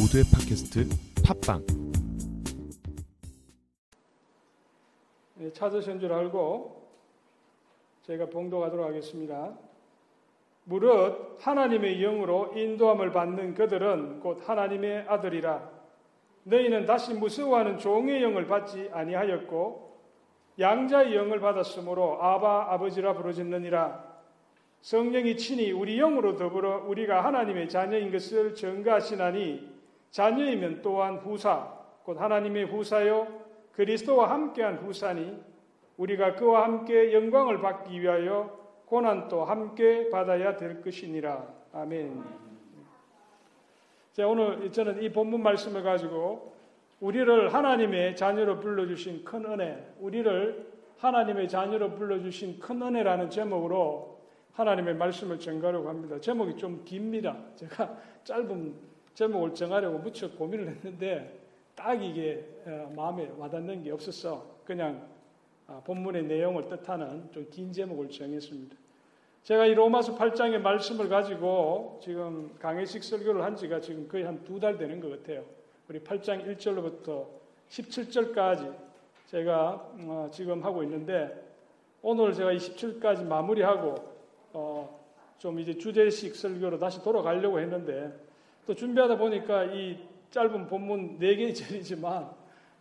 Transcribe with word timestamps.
모두의 0.00 0.24
팟캐스트 0.32 0.88
팟빵 1.26 1.66
네, 5.34 5.52
찾으신 5.52 6.00
줄 6.00 6.10
알고 6.10 6.88
제가 8.06 8.30
봉독하도록 8.30 8.86
하겠습니다. 8.86 9.58
무릇 10.64 11.36
하나님의 11.40 12.00
영으로 12.00 12.52
인도함을 12.56 13.12
받는 13.12 13.52
그들은 13.52 14.20
곧 14.20 14.40
하나님의 14.48 15.04
아들이라. 15.06 15.70
너희는 16.44 16.86
다시 16.86 17.12
무서워하는 17.12 17.76
종의 17.76 18.22
영을 18.22 18.46
받지 18.46 18.88
아니하였고 18.92 20.00
양자의 20.58 21.14
영을 21.14 21.40
받았으므로 21.40 22.22
아바 22.22 22.72
아버지라 22.72 23.12
부르짖느니라. 23.14 24.02
성령이 24.80 25.36
친히 25.36 25.72
우리 25.72 25.98
영으로 25.98 26.36
더불어 26.36 26.86
우리가 26.86 27.22
하나님의 27.22 27.68
자녀인 27.68 28.10
것을 28.10 28.54
증가하시나니 28.54 29.79
자녀이면 30.10 30.82
또한 30.82 31.16
후사 31.16 31.78
곧 32.02 32.20
하나님의 32.20 32.64
후사요 32.64 33.28
그리스도와 33.72 34.30
함께한 34.30 34.78
후사니 34.78 35.40
우리가 35.96 36.34
그와 36.34 36.64
함께 36.64 37.12
영광을 37.12 37.60
받기 37.60 38.00
위하여 38.00 38.58
고난도 38.86 39.44
함께 39.44 40.10
받아야 40.10 40.56
될 40.56 40.82
것이니라 40.82 41.46
아멘. 41.72 42.22
자 44.12 44.26
오늘 44.26 44.72
저는 44.72 45.02
이 45.02 45.10
본문 45.10 45.42
말씀을 45.42 45.82
가지고 45.82 46.54
우리를 47.00 47.52
하나님의 47.54 48.16
자녀로 48.16 48.60
불러주신 48.60 49.24
큰 49.24 49.46
은혜, 49.46 49.94
우리를 50.00 50.70
하나님의 50.98 51.48
자녀로 51.48 51.94
불러주신 51.94 52.60
큰 52.60 52.82
은혜라는 52.82 53.30
제목으로 53.30 54.20
하나님의 54.52 54.96
말씀을 54.96 55.38
전가하려고 55.38 55.88
합니다. 55.88 56.20
제목이 56.20 56.56
좀 56.56 56.82
깁니다. 56.84 57.36
제가 57.54 57.96
짧은 58.24 58.89
제목을 59.14 59.54
정하려고 59.54 59.98
무척 59.98 60.36
고민을 60.38 60.68
했는데 60.68 61.38
딱 61.74 61.94
이게 62.02 62.44
어, 62.66 62.92
마음에 62.94 63.30
와닿는 63.36 63.82
게 63.82 63.90
없어서 63.90 64.46
그냥 64.64 65.08
아, 65.66 65.80
본문의 65.84 66.24
내용을 66.24 66.68
뜻하는 66.68 67.30
좀 67.32 67.46
긴 67.50 67.72
제목을 67.72 68.10
정했습니다. 68.10 68.76
제가 69.42 69.66
이 69.66 69.74
로마서 69.74 70.16
8장의 70.16 70.58
말씀을 70.58 71.08
가지고 71.08 71.98
지금 72.02 72.54
강의식 72.58 73.02
설교를 73.04 73.42
한 73.42 73.56
지가 73.56 73.80
지금 73.80 74.06
거의 74.08 74.24
한 74.24 74.44
두 74.44 74.58
달 74.60 74.76
되는 74.76 75.00
것 75.00 75.08
같아요. 75.10 75.44
우리 75.88 76.00
8장 76.00 76.44
1절로부터 76.56 77.26
17절까지 77.70 78.74
제가 79.28 79.92
어, 80.00 80.28
지금 80.32 80.62
하고 80.64 80.82
있는데 80.82 81.48
오늘 82.02 82.32
제가 82.34 82.52
27까지 82.52 83.24
마무리하고 83.24 83.94
어, 84.52 85.00
좀 85.38 85.58
이제 85.60 85.76
주제식 85.78 86.34
설교로 86.36 86.78
다시 86.78 87.02
돌아가려고 87.02 87.58
했는데 87.60 88.12
또 88.66 88.74
준비하다 88.74 89.18
보니까 89.18 89.64
이 89.64 89.98
짧은 90.30 90.66
본문 90.68 91.18
4개의 91.18 91.54
절이지만 91.54 92.30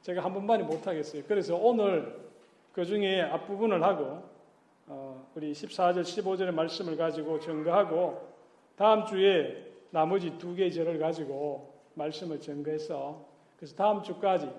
제가 0.01 0.23
한 0.23 0.33
번만에 0.33 0.63
못하겠어요. 0.63 1.23
그래서 1.27 1.55
오늘 1.55 2.19
그 2.71 2.85
중에 2.85 3.21
앞부분을 3.21 3.83
하고 3.83 4.23
어, 4.87 5.27
우리 5.35 5.51
14절, 5.51 6.01
15절의 6.01 6.51
말씀을 6.51 6.97
가지고 6.97 7.39
증거하고 7.39 8.27
다음 8.75 9.05
주에 9.05 9.73
나머지 9.91 10.37
두 10.37 10.55
개의 10.55 10.71
절을 10.71 10.99
가지고 10.99 11.73
말씀을 11.95 12.39
증거해서 12.39 13.25
그래서 13.57 13.75
다음 13.75 14.01
주까지 14.01 14.49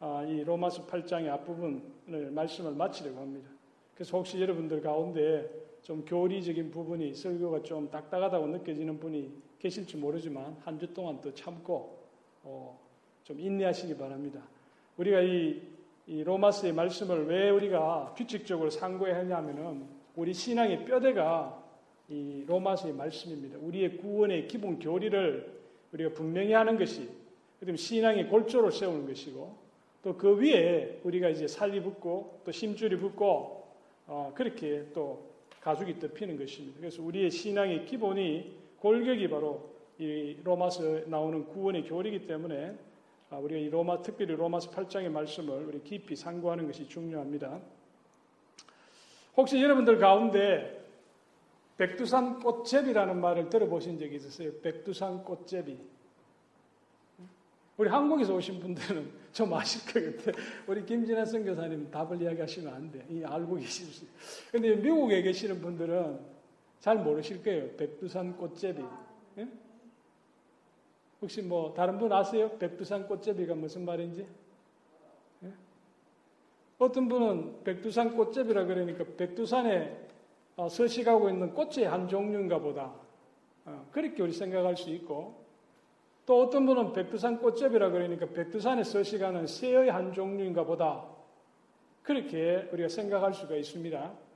어, 0.00 0.24
이 0.26 0.44
로마서 0.44 0.86
8장의 0.86 1.28
앞부분을 1.28 2.30
말씀을 2.30 2.72
마치려고 2.72 3.20
합니다. 3.20 3.50
그래서 3.94 4.16
혹시 4.16 4.40
여러분들 4.40 4.80
가운데 4.80 5.50
좀 5.82 6.04
교리적인 6.04 6.70
부분이 6.70 7.14
설교가 7.14 7.62
좀 7.62 7.90
딱딱하다고 7.90 8.46
느껴지는 8.46 9.00
분이 9.00 9.32
계실지 9.58 9.96
모르지만 9.96 10.56
한 10.64 10.78
주 10.78 10.92
동안 10.94 11.20
또 11.20 11.32
참고 11.34 11.98
어, 12.42 12.78
좀 13.24 13.40
인내하시기 13.40 13.96
바랍니다. 13.96 14.40
우리가 14.96 15.20
이, 15.22 15.60
이 16.06 16.22
로마스의 16.24 16.72
말씀을 16.72 17.26
왜 17.26 17.50
우리가 17.50 18.14
규칙적으로 18.16 18.70
상고해야 18.70 19.18
하냐면은 19.18 19.86
우리 20.16 20.32
신앙의 20.32 20.84
뼈대가 20.84 21.64
이 22.08 22.44
로마서의 22.46 22.94
말씀입니다. 22.94 23.58
우리의 23.58 23.98
구원의 23.98 24.48
기본 24.48 24.78
교리를 24.78 25.58
우리가 25.92 26.14
분명히 26.14 26.52
하는 26.52 26.78
것이 26.78 27.08
그다음 27.60 27.76
신앙의 27.76 28.28
골조를 28.28 28.72
세우는 28.72 29.06
것이고 29.06 29.68
또 30.02 30.16
그 30.16 30.38
위에 30.38 31.00
우리가 31.04 31.28
이제 31.28 31.46
살이 31.48 31.82
붙고 31.82 32.40
또 32.44 32.52
심줄이 32.52 32.96
붙고 32.96 33.66
어, 34.06 34.32
그렇게 34.34 34.86
또 34.94 35.28
가죽이 35.60 35.98
덮이는 35.98 36.38
것입니다. 36.38 36.78
그래서 36.78 37.02
우리의 37.02 37.30
신앙의 37.30 37.84
기본이 37.84 38.56
골격이 38.80 39.28
바로 39.28 39.70
이 39.98 40.36
로마서 40.44 41.00
나오는 41.06 41.44
구원의 41.46 41.84
교리이기 41.84 42.26
때문에 42.26 42.76
아, 43.30 43.36
우리가 43.36 43.60
이 43.60 43.68
로마 43.68 44.00
특별히 44.00 44.34
로마서 44.36 44.70
8장의 44.70 45.10
말씀을 45.10 45.66
우리 45.66 45.82
깊이 45.82 46.16
상고하는 46.16 46.66
것이 46.66 46.88
중요합니다. 46.88 47.60
혹시 49.36 49.62
여러분들 49.62 49.98
가운데 49.98 50.84
백두산 51.76 52.40
꽃제비라는 52.40 53.20
말을 53.20 53.50
들어보신 53.50 53.98
적이 53.98 54.16
있으세요? 54.16 54.52
백두산 54.62 55.22
꽃제비. 55.22 55.78
우리 57.76 57.88
한국에서 57.88 58.34
오신 58.34 58.58
분들은 58.58 59.12
좀 59.32 59.54
아실 59.54 59.80
것 59.92 60.24
같아요. 60.24 60.44
우리 60.66 60.84
김진아 60.84 61.24
선교사님 61.24 61.90
답을 61.90 62.20
이야기하시면 62.20 62.74
안 62.74 62.90
돼. 62.90 63.06
이 63.08 63.22
알고 63.22 63.56
계실 63.56 63.86
수. 63.86 64.04
근데 64.50 64.74
미국에 64.74 65.22
계시는 65.22 65.60
분들은 65.60 66.37
잘 66.80 66.98
모르실 66.98 67.42
거예요. 67.42 67.76
백두산 67.76 68.36
꽃제비. 68.36 68.82
예? 69.38 69.48
혹시 71.20 71.42
뭐 71.42 71.74
다른 71.74 71.98
분 71.98 72.12
아세요? 72.12 72.50
백두산 72.58 73.06
꽃제비가 73.08 73.54
무슨 73.54 73.84
말인지? 73.84 74.26
예? 75.44 75.52
어떤 76.78 77.08
분은 77.08 77.64
백두산 77.64 78.16
꽃제비라 78.16 78.64
그러니까 78.64 79.04
백두산에 79.16 80.06
어, 80.56 80.68
서식하고 80.68 81.30
있는 81.30 81.54
꽃의 81.54 81.86
한 81.86 82.08
종류인가 82.08 82.58
보다. 82.58 82.92
어, 83.64 83.86
그렇게 83.92 84.22
우리 84.22 84.32
생각할 84.32 84.76
수 84.76 84.90
있고 84.90 85.34
또 86.26 86.42
어떤 86.42 86.66
분은 86.66 86.92
백두산 86.92 87.40
꽃제비라 87.40 87.90
그러니까 87.90 88.26
백두산에 88.26 88.84
서식하는 88.84 89.46
새의 89.46 89.90
한 89.90 90.12
종류인가 90.12 90.64
보다. 90.64 91.04
그렇게 92.02 92.68
우리가 92.72 92.88
생각할 92.88 93.34
수가 93.34 93.56
있습니다. 93.56 94.27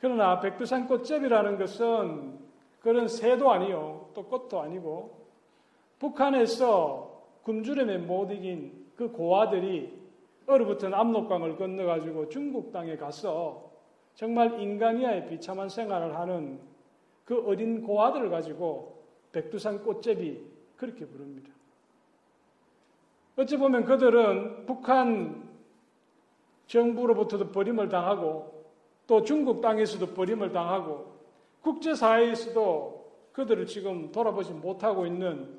그러나 0.00 0.40
백두산 0.40 0.86
꽃제비라는 0.86 1.58
것은 1.58 2.38
그런 2.80 3.06
새도 3.06 3.50
아니요. 3.50 4.08
또 4.14 4.24
꽃도 4.24 4.60
아니고 4.60 5.20
북한에서 5.98 7.22
굶주림에 7.42 7.98
못 7.98 8.30
이긴 8.32 8.86
그 8.96 9.10
고아들이 9.10 10.00
얼어붙은 10.46 10.92
압록강을 10.94 11.56
건너가지고 11.56 12.28
중국 12.28 12.72
땅에 12.72 12.96
가서 12.96 13.70
정말 14.14 14.60
인간이야의 14.60 15.26
비참한 15.28 15.68
생활을 15.68 16.16
하는 16.16 16.60
그 17.24 17.46
어린 17.46 17.82
고아들을 17.82 18.30
가지고 18.30 19.04
백두산 19.32 19.82
꽃제비 19.84 20.44
그렇게 20.76 21.06
부릅니다. 21.06 21.50
어찌 23.36 23.56
보면 23.56 23.84
그들은 23.84 24.66
북한 24.66 25.48
정부로부터도 26.66 27.52
버림을 27.52 27.88
당하고 27.88 28.59
또 29.10 29.24
중국 29.24 29.60
땅에서도 29.60 30.14
버림을 30.14 30.52
당하고 30.52 31.04
국제사회에서도 31.62 33.10
그들을 33.32 33.66
지금 33.66 34.12
돌아보지 34.12 34.52
못하고 34.52 35.04
있는 35.04 35.58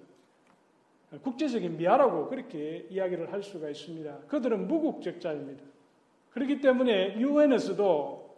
국제적인 1.21 1.75
미아라고 1.75 2.29
그렇게 2.29 2.87
이야기를 2.89 3.33
할 3.33 3.43
수가 3.43 3.67
있습니다. 3.67 4.19
그들은 4.29 4.69
무국적자입니다. 4.69 5.61
그렇기 6.31 6.61
때문에 6.61 7.19
유엔에서도 7.19 8.35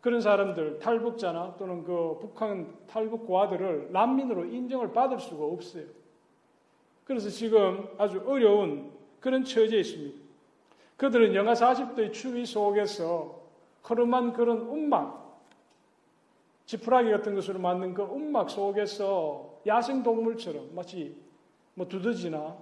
그런 0.00 0.20
사람들 0.20 0.80
탈북자나 0.80 1.54
또는 1.58 1.84
그 1.84 2.18
북한 2.20 2.66
탈북 2.88 3.24
고아들을 3.24 3.92
난민으로 3.92 4.46
인정을 4.46 4.92
받을 4.92 5.20
수가 5.20 5.44
없어요. 5.44 5.84
그래서 7.04 7.28
지금 7.28 7.88
아주 7.98 8.20
어려운 8.26 8.90
그런 9.20 9.44
처지에 9.44 9.78
있습니다. 9.78 10.18
그들은 10.96 11.36
영하 11.36 11.52
40도의 11.52 12.12
추위 12.12 12.44
속에서 12.44 13.35
허름한 13.88 14.32
그런 14.32 14.62
움막, 14.62 15.40
지푸라기 16.66 17.10
같은 17.10 17.34
것으로 17.34 17.60
만든 17.60 17.94
그 17.94 18.02
움막 18.02 18.50
속에서 18.50 19.60
야생동물처럼 19.66 20.74
마치 20.74 21.16
뭐 21.74 21.86
두더지나 21.86 22.56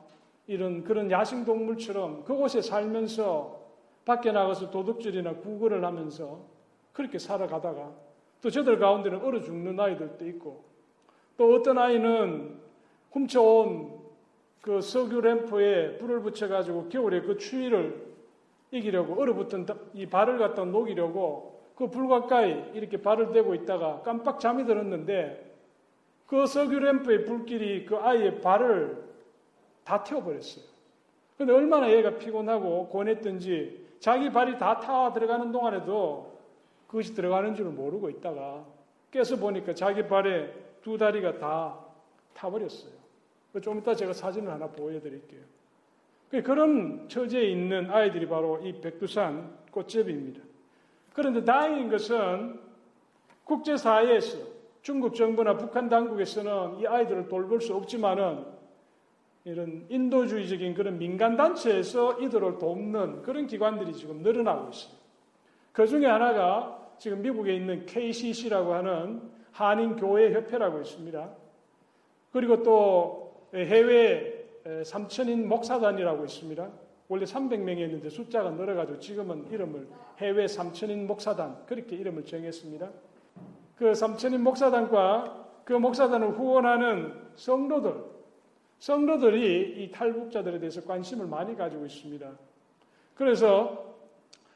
이런 0.47 0.85
그런 0.85 1.11
야생동물처럼 1.11 2.25
그곳에 2.25 2.61
살면서 2.61 3.65
밖에 4.05 4.33
나가서 4.33 4.71
도둑질이나 4.71 5.37
구걸을 5.37 5.85
하면서 5.85 6.41
그렇게 6.93 7.19
살아가다가 7.19 7.93
또 8.43 8.51
저들 8.51 8.79
가운데는 8.79 9.25
얼어 9.25 9.41
죽는 9.41 9.81
아이들도 9.81 10.27
있고 10.29 10.65
또 11.39 11.55
어떤 11.55 11.79
아이는 11.79 12.61
훔쳐온 13.13 14.05
그 14.61 14.81
석유 14.81 15.21
램프에 15.21 15.97
불을 15.97 16.21
붙여가지고 16.21 16.89
겨울에 16.91 17.23
그 17.23 17.39
추위를 17.39 18.04
이기려고 18.79 19.21
얼어붙은 19.21 19.67
이 19.95 20.07
발을 20.07 20.39
갖다 20.39 20.65
녹이려고 20.65 21.55
그 21.77 21.89
불 21.89 22.09
가까이 22.09 22.71
이렇게 22.75 23.01
발을 23.01 23.33
대고 23.33 23.55
있다가 23.55 24.03
깜빡 24.03 24.39
잠이 24.41 24.65
들었는데 24.65 25.53
그 26.27 26.47
석유 26.47 26.79
램프의 26.79 27.25
불길이 27.25 27.85
그 27.85 27.97
아이의 27.97 28.41
발을 28.41 29.03
다 29.85 30.03
태워버렸어요. 30.03 30.65
근데 31.37 31.53
얼마나 31.53 31.91
얘가 31.91 32.17
피곤하고 32.17 32.89
고냈던지 32.89 33.85
자기 34.01 34.31
발이 34.31 34.59
다 34.59 34.81
타 34.81 35.13
들어가는 35.13 35.51
동안에도 35.53 36.33
그것이 36.87 37.15
들어가는 37.15 37.55
줄을 37.55 37.73
모르고 37.73 38.09
있다가 38.11 38.65
깨서 39.11 39.37
보니까 39.37 39.75
자기 39.75 40.07
발에 40.07 40.53
두 40.83 40.97
다리가 40.99 41.39
다 41.39 41.79
타버렸어요. 42.35 42.93
좀 43.63 43.79
이따 43.79 43.95
제가 43.95 44.13
사진을 44.13 44.51
하나 44.53 44.67
보여드릴게요. 44.69 45.41
그런 46.31 47.09
처지에 47.09 47.45
있는 47.45 47.91
아이들이 47.91 48.27
바로 48.27 48.59
이 48.63 48.81
백두산 48.81 49.57
꽃제비입니다. 49.71 50.41
그런데 51.13 51.45
다행인 51.45 51.89
것은 51.89 52.59
국제사회에서 53.45 54.39
중국 54.83 55.15
정부나 55.15 55.57
북한 55.57 55.89
당국에서는 55.89 56.81
이 56.81 56.87
아이들을 56.87 57.29
돌볼 57.29 57.61
수 57.61 57.75
없지만은 57.75 58.45
이런 59.45 59.87
인도주의적인 59.89 60.75
그런 60.75 60.99
민간단체에서 60.99 62.21
이들을 62.21 62.59
돕는 62.59 63.23
그런 63.23 63.47
기관들이 63.47 63.93
지금 63.93 64.23
늘어나고 64.23 64.71
있어요. 64.71 64.95
그 65.73 65.87
중에 65.87 66.07
하나가 66.07 66.81
지금 66.99 67.21
미국에 67.23 67.55
있는 67.55 67.85
KCC라고 67.87 68.75
하는 68.75 69.23
한인교회협회라고 69.53 70.81
있습니다. 70.81 71.31
그리고 72.33 72.63
또 72.63 73.49
해외 73.55 74.34
삼천인 74.85 75.49
목사단이라고 75.49 76.25
있습니다. 76.25 76.71
원래 77.09 77.25
300명이었는데 77.25 78.11
숫자가 78.11 78.51
늘어가지고 78.51 78.99
지금은 78.99 79.51
이름을 79.51 79.89
해외 80.19 80.49
삼천인 80.49 81.07
목사단 81.07 81.67
그렇게 81.67 81.97
이름을 81.97 82.25
정했습니다. 82.25 82.91
그 83.77 83.95
삼천인 83.95 84.43
목사단과 84.43 85.45
그 85.65 85.73
목사단을 85.75 86.31
후원하는 86.31 87.13
성도들 87.35 88.15
성도들이 88.79 89.83
이 89.83 89.91
탈북자들에 89.91 90.59
대해서 90.59 90.83
관심을 90.85 91.27
많이 91.27 91.57
가지고 91.57 91.87
있습니다. 91.87 92.31
그래서 93.15 93.95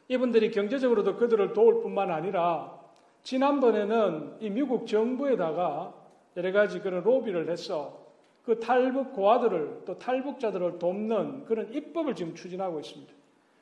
이분들이 0.09 0.51
경제적으로도 0.51 1.17
그들을 1.17 1.53
도울 1.53 1.83
뿐만 1.83 2.11
아니라 2.11 2.79
지난번에는 3.23 4.37
이 4.41 4.51
미국 4.51 4.87
정부에다가 4.87 5.95
여러 6.37 6.53
가지 6.53 6.81
그런 6.81 7.03
로비를 7.03 7.51
해서 7.51 8.08
그 8.49 8.59
탈북 8.59 9.13
고아들을 9.13 9.83
또 9.85 9.99
탈북자들을 9.99 10.79
돕는 10.79 11.45
그런 11.45 11.71
입법을 11.71 12.15
지금 12.15 12.35
추진하고 12.35 12.81
있습니다. 12.81 13.13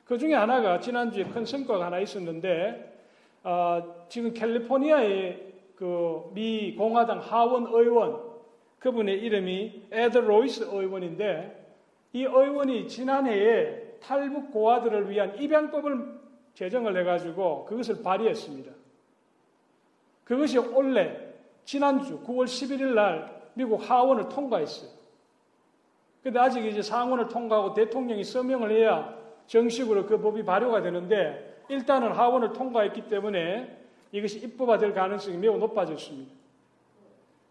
그 0.04 0.16
중에 0.16 0.32
하나가 0.32 0.78
지난주에 0.78 1.24
큰 1.24 1.44
성과가 1.44 1.86
하나 1.86 1.98
있었는데 1.98 2.96
어, 3.42 4.06
지금 4.08 4.32
캘리포니아의 4.32 5.54
그 5.74 6.30
미 6.34 6.76
공화당 6.76 7.18
하원 7.18 7.66
의원 7.66 8.22
그분의 8.78 9.18
이름이 9.22 9.88
에드 9.90 10.18
로이스 10.18 10.68
의원인데 10.70 11.66
이 12.12 12.22
의원이 12.22 12.86
지난해에 12.86 13.96
탈북 13.98 14.52
고아들을 14.52 15.10
위한 15.10 15.36
입양법을 15.36 16.14
제정을 16.54 16.96
해가지고 17.00 17.64
그것을 17.64 18.04
발의했습니다. 18.04 18.70
그것이 20.22 20.58
원래 20.58 21.34
지난주 21.64 22.22
9월 22.22 22.44
11일 22.44 22.94
날 22.94 23.36
미국 23.56 23.88
하원을 23.88 24.28
통과했어요. 24.28 24.90
근데 26.22 26.38
아직 26.38 26.64
이제 26.66 26.82
상원을 26.82 27.28
통과하고 27.28 27.72
대통령이 27.72 28.22
서명을 28.22 28.70
해야 28.70 29.16
정식으로 29.46 30.06
그 30.06 30.20
법이 30.20 30.44
발효가 30.44 30.82
되는데 30.82 31.64
일단은 31.68 32.12
하원을 32.12 32.52
통과했기 32.52 33.08
때문에 33.08 33.78
이것이 34.12 34.40
입법화될 34.40 34.92
가능성이 34.92 35.38
매우 35.38 35.56
높아졌습니다. 35.56 36.30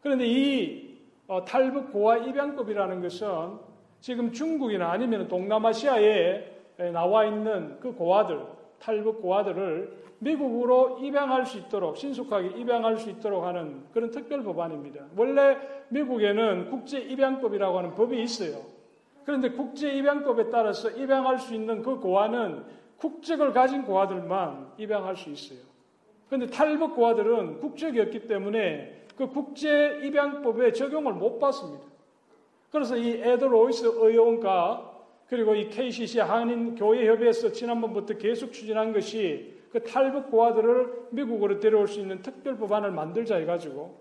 그런데 0.01 0.27
이 0.27 0.95
어, 1.27 1.43
탈북 1.43 1.91
고아 1.91 2.17
입양법이라는 2.17 3.01
것은 3.01 3.57
지금 3.99 4.31
중국이나 4.31 4.91
아니면 4.91 5.27
동남아시아에 5.27 6.51
나와 6.93 7.25
있는 7.25 7.79
그 7.79 7.93
고아들, 7.93 8.45
탈북 8.79 9.21
고아들을 9.21 10.05
미국으로 10.19 10.99
입양할 10.99 11.45
수 11.45 11.57
있도록 11.57 11.97
신속하게 11.97 12.59
입양할 12.59 12.97
수 12.97 13.09
있도록 13.09 13.43
하는 13.43 13.83
그런 13.93 14.11
특별 14.11 14.43
법안입니다. 14.43 15.05
원래 15.15 15.57
미국에는 15.89 16.69
국제 16.69 16.99
입양법이라고 16.99 17.77
하는 17.77 17.93
법이 17.93 18.21
있어요. 18.21 18.61
그런데 19.25 19.49
국제 19.49 19.91
입양법에 19.91 20.49
따라서 20.49 20.89
입양할 20.89 21.39
수 21.39 21.53
있는 21.53 21.81
그 21.81 21.99
고아는 21.99 22.63
국적을 22.97 23.51
가진 23.51 23.83
고아들만 23.83 24.73
입양할 24.77 25.15
수 25.15 25.29
있어요. 25.29 25.59
그런데 26.27 26.47
탈북 26.47 26.95
고아들은 26.95 27.59
국적이 27.59 28.01
없기 28.01 28.27
때문에 28.27 29.05
그 29.17 29.27
국제 29.27 29.99
입양법에 30.03 30.73
적용을 30.73 31.13
못 31.13 31.39
받습니다. 31.39 31.83
그래서 32.71 32.97
이 32.97 33.21
에드 33.21 33.45
로이스 33.45 33.85
의원과 33.85 34.94
그리고 35.29 35.55
이 35.55 35.69
KCC 35.69 36.19
한인 36.19 36.75
교회 36.75 37.07
협의회에서 37.07 37.51
지난번부터 37.51 38.15
계속 38.17 38.51
추진한 38.53 38.93
것이 38.93 39.53
그 39.71 39.83
탈북 39.83 40.29
고아들을 40.31 41.07
미국으로 41.11 41.59
데려올 41.59 41.87
수 41.87 41.99
있는 41.99 42.21
특별 42.21 42.57
법안을 42.57 42.91
만들자 42.91 43.35
해가지고 43.37 43.97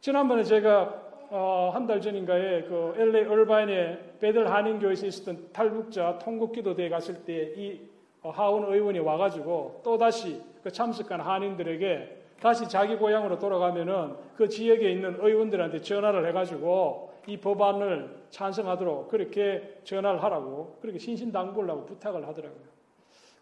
지난번에 0.00 0.44
제가 0.44 1.02
어, 1.30 1.70
한 1.74 1.86
달 1.86 2.00
전인가에 2.00 2.62
그 2.64 2.94
LA 2.96 3.24
얼바인의 3.24 3.98
베델 4.20 4.50
한인 4.50 4.78
교회에서 4.78 5.06
있었던 5.06 5.48
탈북자 5.52 6.18
통곡기도회에 6.18 6.88
갔을 6.88 7.24
때이 7.24 7.80
어, 8.22 8.30
하원 8.30 8.72
의원이 8.72 9.00
와가지고 9.00 9.80
또 9.82 9.98
다시 9.98 10.40
그 10.62 10.70
참석한 10.70 11.20
한인들에게 11.20 12.18
다시 12.40 12.68
자기 12.68 12.96
고향으로 12.96 13.38
돌아가면은 13.38 14.14
그 14.36 14.48
지역에 14.48 14.90
있는 14.92 15.16
의원들한테 15.18 15.80
전화를 15.80 16.26
해가지고 16.28 17.13
이 17.26 17.36
법안을 17.38 18.24
찬성하도록 18.30 19.08
그렇게 19.08 19.80
전화를 19.84 20.22
하라고 20.22 20.78
그렇게 20.80 20.98
신신당부를 20.98 21.70
하고 21.70 21.86
부탁을 21.86 22.26
하더라고요. 22.26 22.62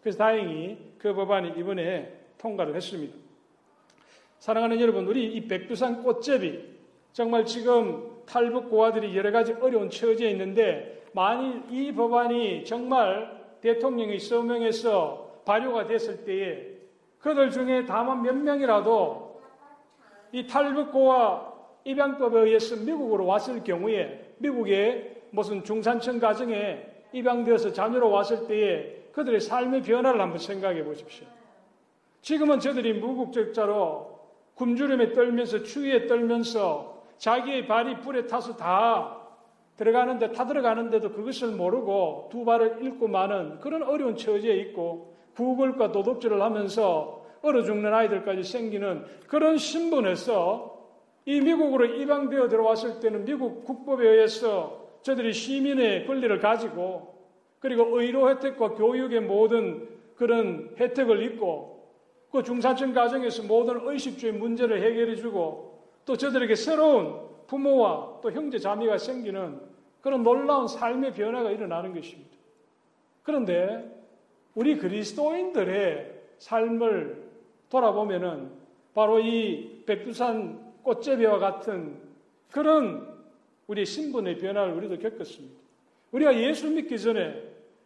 그래서 0.01 0.17
다행히 0.17 0.93
그 0.97 1.13
법안이 1.13 1.59
이번에 1.59 2.13
통과를 2.37 2.75
했습니다. 2.75 3.15
사랑하는 4.39 4.79
여러분, 4.81 5.07
우리 5.07 5.33
이 5.33 5.47
백두산 5.47 6.03
꽃제비 6.03 6.73
정말 7.13 7.45
지금 7.45 8.11
탈북 8.25 8.69
고아들이 8.69 9.15
여러 9.15 9.31
가지 9.31 9.53
어려운 9.53 9.89
처지에 9.89 10.31
있는데 10.31 11.03
만일 11.13 11.63
이 11.69 11.93
법안이 11.93 12.65
정말 12.65 13.41
대통령이 13.61 14.19
서명해서 14.19 15.41
발효가 15.45 15.85
됐을 15.85 16.25
때에 16.25 16.73
그들 17.19 17.51
중에 17.51 17.85
다만 17.85 18.21
몇 18.21 18.35
명이라도 18.35 19.41
이 20.33 20.45
탈북고와 20.47 21.52
입양법에 21.85 22.39
의해서 22.39 22.75
미국으로 22.75 23.25
왔을 23.25 23.63
경우에 23.63 24.35
미국의 24.37 25.21
무슨 25.31 25.63
중산층 25.63 26.19
가정에 26.19 26.85
입양되어서 27.11 27.73
자녀로 27.73 28.09
왔을 28.09 28.47
때에 28.47 29.03
그들의 29.11 29.41
삶의 29.41 29.83
변화를 29.83 30.19
한번 30.19 30.39
생각해 30.39 30.83
보십시오. 30.83 31.27
지금은 32.21 32.59
저들이 32.59 32.93
무국적자로 32.93 34.19
굶주림에 34.55 35.13
떨면서 35.13 35.63
추위에 35.63 36.07
떨면서 36.07 37.03
자기의 37.17 37.67
발이 37.67 38.01
불에 38.01 38.27
타서 38.27 38.55
다 38.55 39.19
들어가는데 39.77 40.31
타 40.31 40.45
들어가는데도 40.45 41.11
그것을 41.11 41.49
모르고 41.49 42.29
두 42.31 42.45
발을 42.45 42.77
잃고 42.81 43.07
마는 43.07 43.59
그런 43.59 43.83
어려운 43.83 44.15
처지에 44.15 44.55
있고 44.57 45.15
구걸과 45.35 45.91
도덕질을 45.91 46.41
하면서 46.41 47.25
얼어 47.41 47.63
죽는 47.63 47.93
아이들까지 47.93 48.43
생기는 48.43 49.05
그런 49.27 49.57
신분에서 49.57 50.72
이 51.25 51.39
미국으로 51.39 51.85
입양되어 51.85 52.49
들어왔을 52.49 52.99
때는 52.99 53.25
미국 53.25 53.63
국법에 53.63 54.07
의해서 54.07 54.83
저들이 55.03 55.33
시민의 55.33 56.05
권리를 56.05 56.39
가지고 56.39 57.13
그리고 57.59 57.99
의료 57.99 58.29
혜택과 58.29 58.73
교육의 58.75 59.21
모든 59.21 59.87
그런 60.15 60.75
혜택을 60.77 61.23
입고 61.23 61.73
그 62.31 62.43
중산층 62.43 62.93
가정에서 62.93 63.43
모든 63.43 63.87
의식주의 63.87 64.33
문제를 64.33 64.81
해결해 64.81 65.15
주고 65.15 65.83
또 66.05 66.17
저들에게 66.17 66.55
새로운 66.55 67.21
부모와 67.47 68.19
또 68.21 68.31
형제 68.31 68.57
자매가 68.57 68.97
생기는 68.97 69.59
그런 70.01 70.23
놀라운 70.23 70.67
삶의 70.67 71.13
변화가 71.13 71.51
일어나는 71.51 71.93
것입니다. 71.93 72.31
그런데 73.21 74.03
우리 74.55 74.77
그리스도인들의 74.77 76.11
삶을 76.39 77.23
돌아보면은 77.69 78.51
바로 78.93 79.19
이 79.19 79.83
백두산 79.85 80.62
꽃제비와 80.83 81.39
같은 81.39 81.97
그런 82.51 83.07
우리 83.67 83.85
신분의 83.85 84.37
변화를 84.37 84.73
우리도 84.73 84.99
겪었습니다. 84.99 85.55
우리가 86.11 86.37
예수 86.37 86.69
믿기 86.69 86.99
전에 86.99 87.41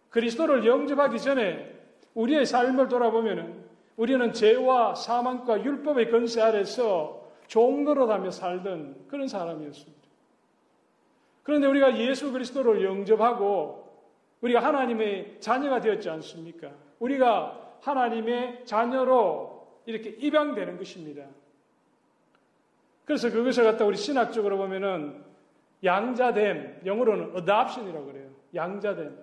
그리스도를 0.09 0.65
영접하기 0.65 1.19
전에 1.19 1.73
우리의 2.13 2.45
삶을 2.45 2.89
돌아보면은 2.89 3.65
우리는 3.95 4.33
죄와 4.33 4.95
사망과 4.95 5.63
율법의 5.63 6.11
건세 6.11 6.41
아래서 6.41 7.31
종노릇하며 7.47 8.31
살던 8.31 9.05
그런 9.07 9.27
사람이었습니다. 9.27 9.97
그런데 11.43 11.67
우리가 11.67 11.97
예수 11.97 12.31
그리스도를 12.31 12.83
영접하고 12.83 13.87
우리가 14.41 14.61
하나님의 14.61 15.37
자녀가 15.39 15.79
되었지 15.79 16.09
않습니까? 16.09 16.71
우리가 16.99 17.77
하나님의 17.81 18.65
자녀로 18.65 19.65
이렇게 19.85 20.09
입양되는 20.09 20.77
것입니다. 20.77 21.23
그래서 23.07 23.31
그것을 23.31 23.63
갖다 23.63 23.85
우리 23.85 23.95
신학적으로 23.95 24.57
보면은 24.57 25.23
양자됨, 25.81 26.81
영어로는 26.85 27.37
adoption이라고 27.37 28.05
그래요. 28.05 28.27
양자됨. 28.53 29.17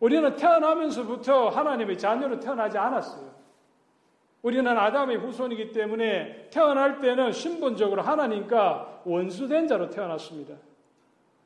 우리는 0.00 0.34
태어나면서부터 0.34 1.50
하나님의 1.50 1.98
자녀로 1.98 2.40
태어나지 2.40 2.78
않았어요. 2.78 3.28
우리는 4.40 4.66
아담의 4.66 5.18
후손이기 5.18 5.72
때문에 5.72 6.48
태어날 6.50 7.00
때는 7.00 7.32
신분적으로 7.32 8.00
하나님과 8.00 9.02
원수된 9.04 9.68
자로 9.68 9.90
태어났습니다. 9.90 10.54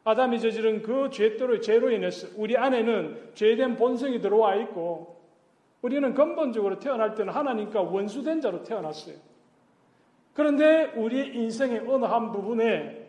아담이 0.05 0.39
저지른 0.39 0.83
그 0.83 1.11
죄대로 1.11 1.59
죄로 1.61 1.91
인해서 1.91 2.29
우리 2.37 2.57
안에는 2.57 3.33
죄된 3.35 3.77
본성이 3.77 4.21
들어와 4.21 4.55
있고 4.57 5.21
우리는 5.81 6.15
근본적으로 6.15 6.79
태어날 6.79 7.17
때는 7.17 7.33
하나님과 7.33 7.81
원수된 7.81 8.41
자로 8.41 8.63
태어났어요. 8.63 9.32
그런데 10.35 10.93
우리 10.97 11.29
인생의 11.29 11.85
어느 11.87 12.05
한 12.05 12.33
부분에 12.33 13.09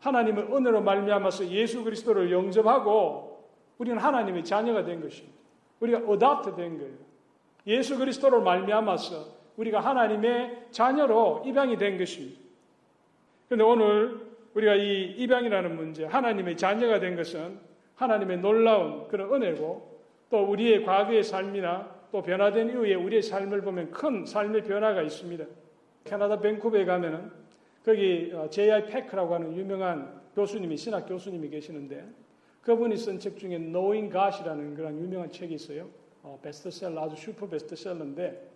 하나님의 0.00 0.44
은혜로 0.44 0.82
말미암아서 0.82 1.48
예수 1.48 1.82
그리스도를 1.82 2.30
영접하고 2.30 3.46
우리는 3.78 3.98
하나님의 3.98 4.44
자녀가 4.44 4.84
된 4.84 5.00
것입니다. 5.00 5.36
우리가 5.80 5.98
어답트 6.06 6.54
된 6.56 6.78
거예요. 6.78 6.94
예수 7.66 7.98
그리스도를 7.98 8.40
말미암아서 8.42 9.38
우리가 9.56 9.80
하나님의 9.80 10.66
자녀로 10.70 11.42
입양이 11.46 11.76
된 11.76 11.98
것입니다. 11.98 12.40
그런데 13.48 13.64
오늘 13.64 14.28
우리가 14.54 14.74
이 14.74 15.14
입양이라는 15.18 15.76
문제, 15.76 16.04
하나님의 16.04 16.56
자녀가 16.56 17.00
된 17.00 17.16
것은 17.16 17.58
하나님의 17.96 18.38
놀라운 18.38 19.08
그런 19.08 19.32
은혜고 19.32 20.00
또 20.30 20.42
우리의 20.44 20.84
과거의 20.84 21.24
삶이나 21.24 21.98
또 22.12 22.22
변화된 22.22 22.70
이후에 22.70 22.94
우리의 22.94 23.22
삶을 23.22 23.62
보면 23.62 23.90
큰 23.90 24.24
삶의 24.24 24.62
변화가 24.62 25.02
있습니다. 25.02 25.44
캐나다 26.08 26.40
밴쿠버에 26.40 26.84
가면은 26.84 27.30
거기 27.84 28.32
J.I. 28.50 28.86
패크라고 28.86 29.34
하는 29.34 29.56
유명한 29.56 30.20
교수님이 30.34 30.76
신학 30.76 31.06
교수님이 31.06 31.48
계시는데 31.50 32.06
그분이 32.62 32.96
쓴 32.96 33.18
책 33.18 33.38
중에 33.38 33.58
Knowing 33.58 34.12
God이라는 34.12 34.74
그런 34.74 34.98
유명한 34.98 35.30
책이 35.30 35.54
있어요. 35.54 35.88
어, 36.22 36.38
베스트셀러 36.42 37.00
아주 37.00 37.16
슈퍼 37.16 37.48
베스트셀러인데 37.48 38.48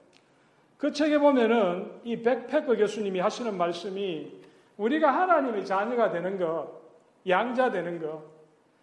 그 0.76 0.92
책에 0.92 1.18
보면은 1.18 1.92
이 2.04 2.16
백패커 2.20 2.76
교수님이 2.76 3.20
하시는 3.20 3.56
말씀이 3.56 4.40
우리가 4.76 5.12
하나님의 5.12 5.64
자녀가 5.64 6.10
되는 6.10 6.38
것, 6.38 6.68
양자 7.26 7.70
되는 7.70 8.00
것, 8.00 8.22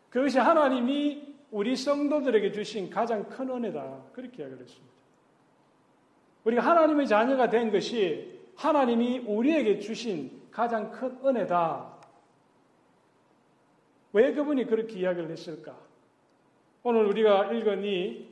그것이 0.10 0.40
하나님이 0.40 1.36
우리 1.52 1.76
성도들에게 1.76 2.52
주신 2.52 2.90
가장 2.90 3.28
큰 3.28 3.50
은혜다. 3.50 4.04
그렇게 4.14 4.44
이야기를 4.44 4.64
했습니다. 4.64 4.94
우리가 6.46 6.64
하나님의 6.64 7.08
자녀가 7.08 7.50
된 7.50 7.72
것이 7.72 8.39
하나님이 8.60 9.20
우리에게 9.20 9.80
주신 9.80 10.30
가장 10.52 10.92
큰 10.92 11.18
은혜다. 11.26 11.98
왜 14.12 14.34
그분이 14.34 14.66
그렇게 14.66 15.00
이야기를 15.00 15.32
했을까? 15.32 15.78
오늘 16.84 17.06
우리가 17.06 17.54
읽은 17.54 17.86
이 17.86 18.28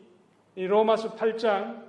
로마서 0.56 1.16
8장 1.16 1.82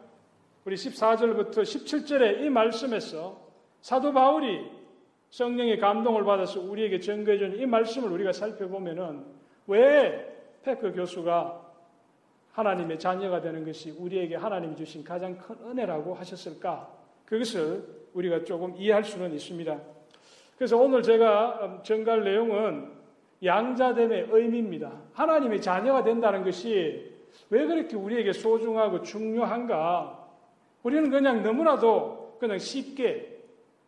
우리 0.65 0.77
14절부터 0.77 1.63
17절의 1.63 2.43
이 2.43 2.49
말씀에서 2.49 3.41
사도 3.81 4.13
바울이 4.13 4.71
성령의 5.31 5.79
감동을 5.79 6.23
받아서 6.23 6.61
우리에게 6.61 7.01
증거해 7.01 7.39
준이 7.39 7.67
말씀을 7.67 8.13
우리가 8.13 8.33
살펴보면은 8.33 9.25
왜 9.67 10.61
페크 10.63 10.93
교수가 10.93 11.67
하나님의 12.53 13.01
자녀가 13.01 13.41
되는 13.41 13.65
것이 13.65 13.91
우리에게 13.91 14.37
하나님이 14.37 14.77
주신 14.77 15.03
가장 15.03 15.37
큰 15.39 15.57
은혜라고 15.71 16.15
하셨을까? 16.15 16.89
그것을 17.25 17.98
우리가 18.15 18.45
조금 18.45 18.75
이해할 18.77 19.05
수는 19.05 19.33
있습니다. 19.33 19.79
그래서 20.57 20.77
오늘 20.77 21.03
제가 21.03 21.81
전갈 21.85 22.25
내용은 22.25 22.91
양자됨의 23.45 24.29
의미입니다. 24.31 24.93
하나님의 25.13 25.61
자녀가 25.61 26.03
된다는 26.03 26.43
것이 26.45 27.15
왜 27.51 27.67
그렇게 27.67 27.97
우리에게 27.97 28.33
소중하고 28.33 29.03
중요한가? 29.03 30.27
우리는 30.83 31.11
그냥 31.11 31.43
너무나도 31.43 32.37
그냥 32.41 32.59
쉽게 32.59 33.37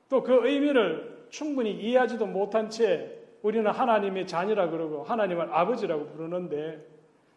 또 0.08 0.22
그 0.22 0.46
의미를 0.46 1.26
충분히 1.30 1.72
이해하지도 1.72 2.26
못한 2.26 2.68
채 2.68 3.16
우리는 3.42 3.70
하나님의 3.70 4.26
자녀라 4.26 4.68
그러고 4.68 5.02
하나님을 5.04 5.48
아버지라고 5.52 6.06
부르는데 6.06 6.84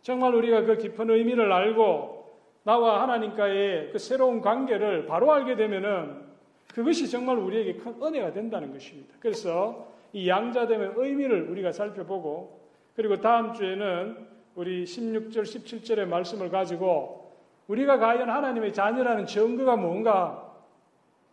정말 0.02 0.34
우리가 0.34 0.63
그 0.63 0.78
깊은 0.78 1.10
의미를 1.10 1.52
알고 1.52 2.24
나와 2.63 3.02
하나님과의 3.02 3.92
그 3.92 4.00
새로운 4.00 4.42
관계를 4.42 5.06
바로 5.06 5.32
알게 5.32 5.56
되면은 5.56 6.33
그것이 6.74 7.10
정말 7.10 7.38
우리에게 7.38 7.75
큰 7.75 8.01
은혜가 8.01 8.34
된다는 8.34 8.74
것입니다. 8.74 9.13
그래서 9.20 9.88
이 10.12 10.27
양자됨의 10.27 10.94
의미를 10.96 11.50
우리가 11.50 11.72
살펴보고 11.72 12.62
그리고 12.96 13.22
다음 13.22 13.53
주에는 13.53 14.34
우리 14.56 14.84
16절, 14.84 15.44
17절의 15.44 16.06
말씀을 16.06 16.50
가지고 16.50 17.32
우리가 17.68 17.98
과연 18.00 18.30
하나님의 18.30 18.74
자녀라는 18.74 19.25
증거가 19.25 19.75
뭔가 19.75 20.51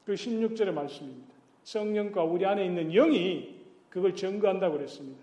그 0.05 0.15
16절의 0.15 0.73
말씀입니다. 0.73 1.35
성령과 1.65 2.25
우리 2.25 2.45
안에 2.45 2.65
있는 2.65 2.91
영이 2.91 3.61
그걸 3.89 4.15
증거한다고 4.15 4.77
그랬습니다. 4.77 5.21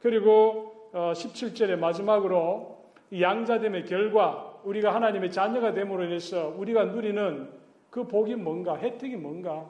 그리고 0.00 0.90
17절의 0.92 1.74
어, 1.74 1.76
마지막으로 1.76 2.78
양자됨의 3.18 3.86
결과 3.86 4.60
우리가 4.64 4.94
하나님의 4.94 5.30
자녀가 5.30 5.72
됨으로 5.74 6.04
인해서 6.04 6.54
우리가 6.56 6.84
누리는 6.84 7.57
그 7.98 8.06
복이 8.06 8.36
뭔가 8.36 8.76
혜택이 8.76 9.16
뭔가 9.16 9.68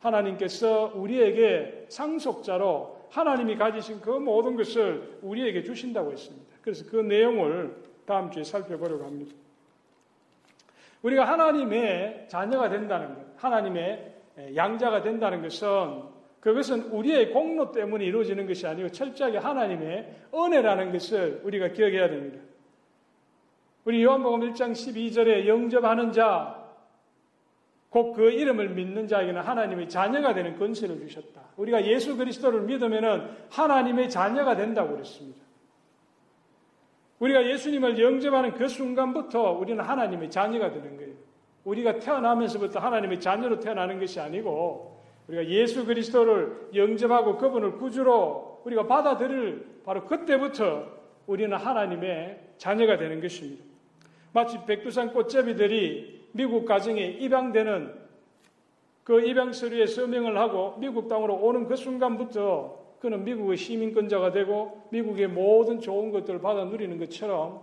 하나님께서 0.00 0.90
우리에게 0.96 1.86
상속자로 1.88 3.06
하나님이 3.08 3.54
가지신 3.54 4.00
그 4.00 4.10
모든 4.10 4.56
것을 4.56 5.20
우리에게 5.22 5.62
주신다고 5.62 6.10
했습니다. 6.10 6.56
그래서 6.60 6.84
그 6.90 6.96
내용을 6.96 7.76
다음 8.04 8.32
주에 8.32 8.42
살펴보려고 8.42 9.04
합니다. 9.04 9.32
우리가 11.02 11.24
하나님의 11.28 12.26
자녀가 12.28 12.68
된다는 12.68 13.14
것, 13.14 13.24
하나님의 13.36 14.12
양자가 14.56 15.02
된다는 15.02 15.40
것은 15.40 16.02
그것은 16.40 16.90
우리의 16.90 17.30
공로 17.30 17.70
때문에 17.70 18.06
이루어지는 18.06 18.48
것이 18.48 18.66
아니고 18.66 18.88
철저하게 18.88 19.38
하나님의 19.38 20.16
은혜라는 20.34 20.90
것을 20.90 21.42
우리가 21.44 21.68
기억해야 21.68 22.08
됩니다. 22.08 22.40
우리 23.84 24.02
요한복음 24.02 24.40
1장 24.52 24.72
12절에 24.72 25.46
영접하는 25.46 26.10
자, 26.12 26.59
곧 27.90 28.12
그 28.12 28.30
이름을 28.30 28.70
믿는 28.70 29.08
자에게는 29.08 29.42
하나님의 29.42 29.88
자녀가 29.88 30.32
되는 30.32 30.56
권세를 30.58 31.00
주셨다. 31.00 31.40
우리가 31.56 31.84
예수 31.86 32.16
그리스도를 32.16 32.62
믿으면 32.62 33.36
하나님의 33.50 34.08
자녀가 34.08 34.56
된다고 34.56 34.92
그랬습니다. 34.92 35.40
우리가 37.18 37.46
예수님을 37.46 38.00
영접하는 38.00 38.54
그 38.54 38.68
순간부터 38.68 39.52
우리는 39.52 39.82
하나님의 39.82 40.30
자녀가 40.30 40.72
되는 40.72 40.96
거예요. 40.96 41.14
우리가 41.64 41.98
태어나면서부터 41.98 42.78
하나님의 42.78 43.20
자녀로 43.20 43.60
태어나는 43.60 43.98
것이 43.98 44.20
아니고 44.20 45.02
우리가 45.28 45.46
예수 45.46 45.84
그리스도를 45.84 46.70
영접하고 46.74 47.36
그분을 47.36 47.76
구주로 47.76 48.62
우리가 48.64 48.86
받아들일 48.86 49.66
바로 49.84 50.06
그때부터 50.06 50.86
우리는 51.26 51.54
하나님의 51.56 52.40
자녀가 52.56 52.96
되는 52.96 53.20
것입니다. 53.20 53.64
마치 54.32 54.58
백두산 54.64 55.12
꽃제비들이 55.12 56.19
미국 56.32 56.64
가정에 56.64 57.02
입양되는 57.02 58.00
그 59.04 59.26
입양 59.26 59.52
서류에 59.52 59.86
서명을 59.86 60.36
하고 60.38 60.76
미국 60.78 61.08
땅으로 61.08 61.34
오는 61.34 61.66
그 61.66 61.76
순간부터 61.76 62.78
그는 63.00 63.24
미국의 63.24 63.56
시민권자가 63.56 64.30
되고 64.32 64.82
미국의 64.90 65.28
모든 65.28 65.80
좋은 65.80 66.10
것들을 66.10 66.40
받아 66.40 66.64
누리는 66.64 66.98
것처럼 66.98 67.62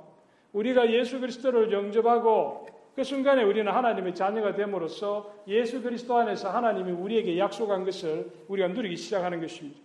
우리가 0.53 0.91
예수 0.91 1.19
그리스도를 1.19 1.71
영접하고 1.71 2.67
그 2.95 3.03
순간에 3.03 3.43
우리는 3.43 3.71
하나님의 3.71 4.15
자녀가 4.15 4.55
됨으로써 4.55 5.31
예수 5.47 5.83
그리스도 5.83 6.17
안에서 6.17 6.49
하나님이 6.49 6.91
우리에게 6.91 7.37
약속한 7.37 7.85
것을 7.85 8.31
우리가 8.47 8.69
누리기 8.69 8.97
시작하는 8.97 9.39
것입니다. 9.39 9.79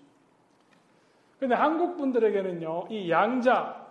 그런데 1.37 1.55
한국 1.55 1.99
분들에게는요, 1.99 2.87
이 2.89 3.11
양자, 3.11 3.87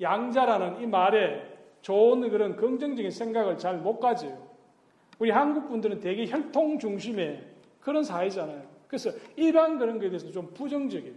양자라는 0.00 0.82
이 0.82 0.86
말에 0.86 1.49
좋은 1.82 2.28
그런 2.30 2.56
긍정적인 2.56 3.10
생각을 3.10 3.58
잘 3.58 3.78
못 3.78 3.98
가져요. 3.98 4.50
우리 5.18 5.30
한국 5.30 5.68
분들은 5.68 6.00
되게 6.00 6.26
혈통 6.26 6.78
중심의 6.78 7.44
그런 7.80 8.02
사회잖아요. 8.02 8.62
그래서 8.88 9.10
일반 9.36 9.78
그런 9.78 9.98
거에 9.98 10.08
대해서 10.08 10.30
좀 10.30 10.52
부정적이에요. 10.54 11.14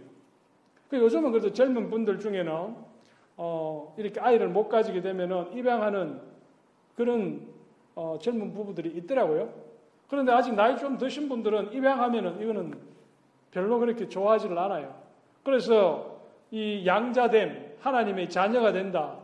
그 0.88 0.98
요즘은 0.98 1.32
그래도 1.32 1.52
젊은 1.52 1.90
분들 1.90 2.20
중에는 2.20 2.74
어, 3.36 3.94
이렇게 3.98 4.20
아이를 4.20 4.48
못 4.48 4.68
가지게 4.68 5.00
되면은 5.00 5.56
입양하는 5.56 6.20
그런 6.94 7.48
어, 7.94 8.18
젊은 8.20 8.52
부부들이 8.52 8.90
있더라고요. 8.90 9.52
그런데 10.08 10.32
아직 10.32 10.54
나이 10.54 10.76
좀 10.76 10.98
드신 10.98 11.28
분들은 11.28 11.72
입양하면은 11.72 12.40
이거는 12.40 12.78
별로 13.50 13.78
그렇게 13.78 14.08
좋아하지를 14.08 14.56
않아요. 14.58 14.94
그래서 15.42 16.20
이 16.50 16.84
양자됨, 16.86 17.76
하나님의 17.80 18.28
자녀가 18.28 18.72
된다, 18.72 19.18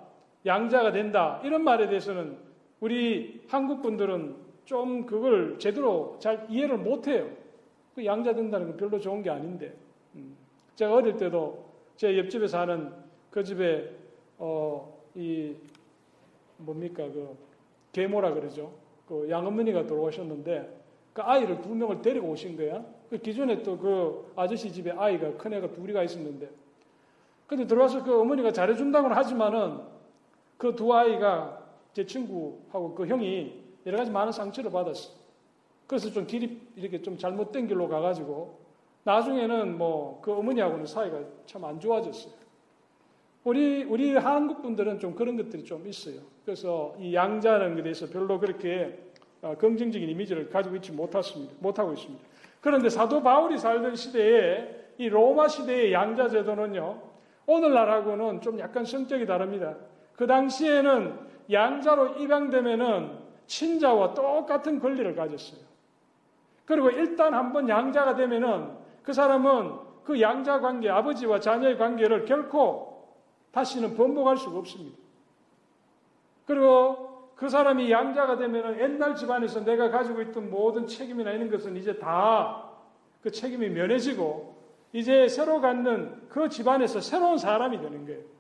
양자가 0.47 0.93
된다, 0.93 1.41
이런 1.45 1.63
말에 1.65 1.89
대해서는 1.89 2.39
우리 2.81 3.43
한국 3.49 3.83
분들은 3.83 4.37
좀 4.65 5.05
그걸 5.07 5.59
제대로 5.59 6.17
잘 6.19 6.47
이해를 6.49 6.79
못 6.79 7.07
해요. 7.09 7.29
그 7.95 8.05
양자 8.05 8.35
된다는 8.35 8.69
건 8.69 8.77
별로 8.77 8.99
좋은 8.99 9.23
게 9.23 9.31
아닌데. 9.31 9.75
음. 10.15 10.37
제가 10.77 10.95
어릴 10.95 11.17
때도 11.17 11.65
제 11.97 12.17
옆집에 12.17 12.47
사는 12.47 12.93
그 13.31 13.43
집에 13.45 13.91
어 14.39 15.01
이 15.15 15.57
뭡니까 16.59 17.05
그 17.05 17.37
계모라 17.93 18.33
그러죠. 18.35 18.73
그 19.09 19.29
양어머니가 19.29 19.87
돌아오셨는데 19.87 20.79
그 21.13 21.23
아이를 21.23 21.61
두 21.61 21.75
명을 21.75 22.01
데리고 22.03 22.29
오신 22.29 22.57
거야. 22.57 22.85
그 23.09 23.19
기존에 23.19 23.63
또 23.63 23.77
그 23.77 24.33
아저씨 24.37 24.73
집에 24.73 24.93
아이가 24.93 25.37
큰 25.37 25.53
애가 25.55 25.73
둘이가 25.73 26.05
있었는데 26.05 26.49
근데 27.49 27.67
들어와서 27.67 28.05
그 28.05 28.21
어머니가 28.21 28.53
잘해준다고는 28.53 29.17
하지만은 29.17 29.81
그 30.61 30.77
두 30.77 30.93
아이가 30.95 31.59
제 31.95 32.05
친구하고 32.05 32.95
그 32.95 33.07
형이 33.07 33.53
여러 33.87 33.97
가지 33.97 34.11
많은 34.11 34.31
상처를 34.31 34.71
받았어. 34.71 35.11
그래서 35.87 36.11
좀 36.11 36.27
길이 36.27 36.61
이렇게 36.77 37.01
좀 37.01 37.17
잘못된 37.17 37.67
길로 37.67 37.89
가가지고 37.89 38.61
나중에는 39.05 39.79
뭐 39.79 40.21
그 40.21 40.33
어머니하고는 40.33 40.85
사이가 40.85 41.19
참 41.47 41.65
안 41.65 41.81
좋아졌어요. 41.81 42.35
우리 43.45 43.85
우리 43.85 44.15
한국 44.15 44.61
분들은 44.61 44.99
좀 44.99 45.15
그런 45.15 45.39
것들이 45.39 45.65
좀 45.65 45.89
있어요. 45.89 46.21
그래서 46.45 46.95
이 47.01 47.15
양자라는 47.15 47.71
것에 47.73 47.83
대해서 47.83 48.07
별로 48.07 48.39
그렇게 48.39 48.99
어, 49.41 49.57
긍정적인 49.57 50.07
이미지를 50.11 50.51
가지고 50.51 50.77
있지 50.77 50.93
못했습니다. 50.93 51.55
못하고 51.59 51.95
있습니다. 51.95 52.23
그런데 52.61 52.91
사도 52.91 53.23
바울이 53.23 53.57
살던 53.57 53.97
시대에 53.97 54.69
이 54.99 55.09
로마 55.09 55.49
시대의 55.49 55.95
양자 55.95 56.29
제도는요, 56.29 57.01
오늘날하고는 57.47 58.43
좀 58.43 58.59
약간 58.59 58.85
성격이 58.85 59.25
다릅니다. 59.25 59.75
그 60.21 60.27
당시에는 60.27 61.19
양자로 61.51 62.19
입양되면은 62.19 63.19
친자와 63.47 64.13
똑같은 64.13 64.79
권리를 64.79 65.15
가졌어요. 65.17 65.63
그리고 66.67 66.91
일단 66.91 67.33
한번 67.33 67.71
양자가 67.71 68.17
되면은 68.17 68.71
그 69.03 69.15
사람은 69.15 69.79
그 70.05 70.21
양자 70.21 70.61
관계, 70.61 70.91
아버지와 70.91 71.41
자녀의 71.41 71.79
관계를 71.79 72.27
결코 72.27 73.09
다시는 73.53 73.97
번복할 73.97 74.37
수가 74.37 74.59
없습니다. 74.59 74.99
그리고 76.45 77.33
그 77.35 77.49
사람이 77.49 77.91
양자가 77.91 78.37
되면 78.37 78.79
옛날 78.79 79.17
집안에서 79.17 79.65
내가 79.65 79.89
가지고 79.89 80.21
있던 80.21 80.51
모든 80.51 80.87
책임이나 80.87 81.31
이런 81.31 81.51
것은 81.51 81.79
이제 81.79 81.99
다 81.99 82.69
그 83.23 83.31
책임이 83.31 83.71
면해지고 83.71 84.61
이제 84.93 85.29
새로 85.29 85.63
갖는 85.63 86.29
그 86.29 86.51
집안에서 86.51 87.01
새로운 87.01 87.39
사람이 87.39 87.81
되는 87.81 88.05
거예요. 88.05 88.40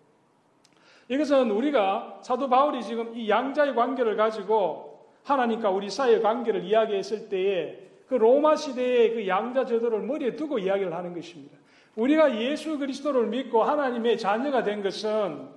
이것은 1.11 1.50
우리가 1.50 2.21
사도 2.23 2.49
바울이 2.49 2.83
지금 2.85 3.12
이 3.17 3.29
양자의 3.29 3.75
관계를 3.75 4.17
가지고 4.17 5.09
하나님과 5.25 5.71
우리 5.71 5.90
사이의 5.90 6.23
관계를 6.23 6.64
이야기했을 6.64 7.29
때에 7.29 7.79
그 8.07 8.14
로마 8.14 8.55
시대의 8.55 9.14
그 9.14 9.29
양자 9.29 9.67
제도를 9.67 10.02
머리에 10.02 10.37
두고 10.37 10.61
이야기를 10.61 10.95
하는 10.95 11.12
것입니다. 11.12 11.59
우리가 11.97 12.40
예수 12.40 12.79
그리스도를 12.79 13.26
믿고 13.26 13.64
하나님의 13.64 14.19
자녀가 14.19 14.62
된 14.62 14.83
것은 14.83 15.49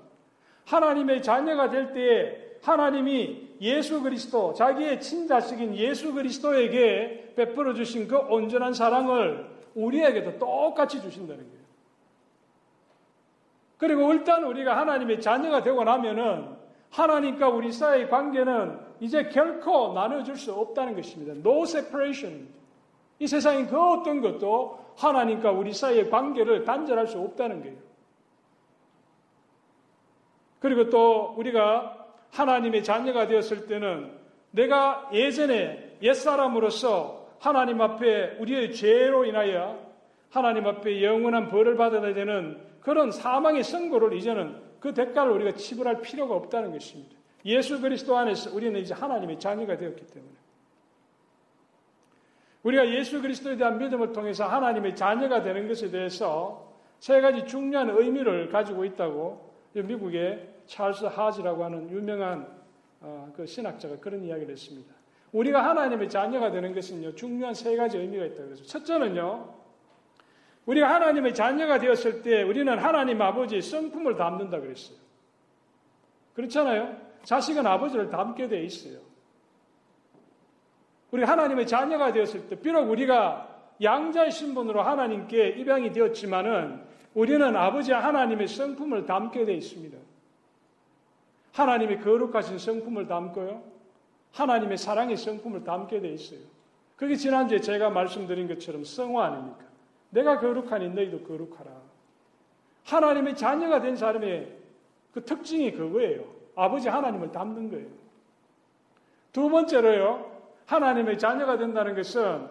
하나님의 0.65 1.21
자녀가 1.21 1.69
될 1.69 1.93
때에 1.93 2.43
하나님이 2.63 3.57
예수 3.61 4.01
그리스도, 4.01 4.53
자기의 4.53 5.01
친자식인 5.01 5.75
예수 5.75 6.13
그리스도에게 6.13 7.33
베풀어 7.35 7.73
주신 7.73 8.07
그 8.07 8.17
온전한 8.17 8.73
사랑을 8.73 9.47
우리에게도 9.75 10.39
똑같이 10.39 11.01
주신다는 11.01 11.43
거예요. 11.49 11.62
그리고 13.77 14.13
일단 14.13 14.43
우리가 14.43 14.77
하나님의 14.77 15.21
자녀가 15.21 15.61
되고 15.61 15.83
나면은 15.83 16.55
하나님과 16.89 17.49
우리 17.49 17.71
사이의 17.71 18.09
관계는 18.09 18.79
이제 18.99 19.23
결코 19.23 19.93
나눠줄 19.93 20.37
수 20.37 20.53
없다는 20.53 20.95
것입니다. 20.95 21.33
No 21.33 21.63
separation. 21.63 22.47
이 23.19 23.27
세상의 23.27 23.67
그 23.67 23.79
어떤 23.79 24.21
것도 24.21 24.79
하나님과 24.97 25.51
우리 25.51 25.73
사이의 25.73 26.09
관계를 26.09 26.63
단절할 26.63 27.07
수 27.07 27.19
없다는 27.19 27.61
거예요. 27.61 27.77
그리고 30.59 30.89
또 30.89 31.33
우리가 31.37 32.05
하나님의 32.31 32.83
자녀가 32.83 33.27
되었을 33.27 33.67
때는 33.67 34.11
내가 34.51 35.09
예전에 35.11 35.97
옛사람으로서 36.01 37.27
하나님 37.39 37.81
앞에 37.81 38.37
우리의 38.39 38.73
죄로 38.73 39.25
인하여 39.25 39.79
하나님 40.29 40.65
앞에 40.67 41.03
영원한 41.03 41.49
벌을 41.49 41.75
받아야 41.75 42.13
되는 42.13 42.61
그런 42.83 43.11
사망의 43.11 43.63
선고를 43.63 44.13
이제는 44.13 44.61
그 44.79 44.93
대가를 44.93 45.31
우리가 45.31 45.53
치불할 45.53 46.01
필요가 46.01 46.35
없다는 46.35 46.71
것입니다. 46.71 47.15
예수 47.45 47.79
그리스도 47.79 48.17
안에서 48.17 48.53
우리는 48.53 48.79
이제 48.79 48.93
하나님의 48.93 49.39
자녀가 49.39 49.77
되었기 49.77 50.05
때문에. 50.07 50.33
우리가 52.63 52.89
예수 52.89 53.21
그리스도에 53.21 53.57
대한 53.57 53.77
믿음을 53.77 54.13
통해서 54.13 54.45
하나님의 54.45 54.95
자녀가 54.95 55.41
되는 55.41 55.67
것에 55.67 55.89
대해서 55.89 56.71
세 56.99 57.19
가지 57.19 57.45
중요한 57.45 57.89
의미를 57.89 58.49
가지고 58.49 58.85
있다고 58.85 59.53
미국의 59.73 60.49
찰스 60.65 61.05
하지라고 61.05 61.65
하는 61.65 61.89
유명한 61.89 62.47
어, 63.01 63.31
그 63.35 63.45
신학자가 63.45 63.97
그런 63.99 64.23
이야기를 64.23 64.53
했습니다. 64.53 64.93
우리가 65.33 65.67
하나님의 65.67 66.09
자녀가 66.09 66.51
되는 66.51 66.73
것은요, 66.73 67.15
중요한 67.15 67.53
세 67.53 67.75
가지 67.75 67.97
의미가 67.97 68.25
있다고 68.25 68.45
그래서 68.45 68.63
첫째는요, 68.63 69.62
우리가 70.65 70.89
하나님의 70.89 71.33
자녀가 71.33 71.79
되었을 71.79 72.21
때 72.21 72.43
우리는 72.43 72.77
하나님 72.77 73.21
아버지의 73.21 73.61
성품을 73.61 74.15
담는다 74.15 74.59
그랬어요. 74.59 74.97
그렇잖아요? 76.35 76.97
자식은 77.23 77.65
아버지를 77.65 78.09
닮게 78.09 78.47
돼 78.47 78.63
있어요. 78.63 78.99
우리 81.11 81.23
하나님의 81.23 81.67
자녀가 81.67 82.11
되었을 82.11 82.47
때, 82.47 82.59
비록 82.59 82.89
우리가 82.89 83.49
양자의 83.81 84.31
신분으로 84.31 84.81
하나님께 84.81 85.49
입양이 85.49 85.91
되었지만은 85.91 86.81
우리는 87.13 87.55
아버지 87.55 87.91
하나님의 87.91 88.47
성품을 88.47 89.05
담게 89.05 89.45
돼 89.45 89.53
있습니다. 89.53 89.97
하나님의 91.51 92.01
거룩하신 92.01 92.57
성품을 92.57 93.07
담고요. 93.07 93.61
하나님의 94.31 94.77
사랑의 94.77 95.17
성품을 95.17 95.63
담게 95.63 95.99
돼 95.99 96.09
있어요. 96.09 96.39
그게 96.95 97.15
지난주에 97.15 97.59
제가 97.59 97.91
말씀드린 97.91 98.47
것처럼 98.47 98.83
성화 98.83 99.25
아닙니까? 99.25 99.65
내가 100.13 100.39
거룩하니 100.39 100.89
너희도 100.89 101.21
거룩하라. 101.23 101.71
하나님의 102.85 103.35
자녀가 103.35 103.81
된 103.81 103.95
사람의 103.95 104.57
그 105.13 105.25
특징이 105.25 105.71
그거예요. 105.71 106.23
아버지 106.55 106.87
하나님을 106.87 107.31
담는 107.31 107.71
거예요. 107.71 107.87
두 109.31 109.49
번째로요. 109.49 110.31
하나님의 110.65 111.17
자녀가 111.17 111.57
된다는 111.57 111.95
것은 111.95 112.47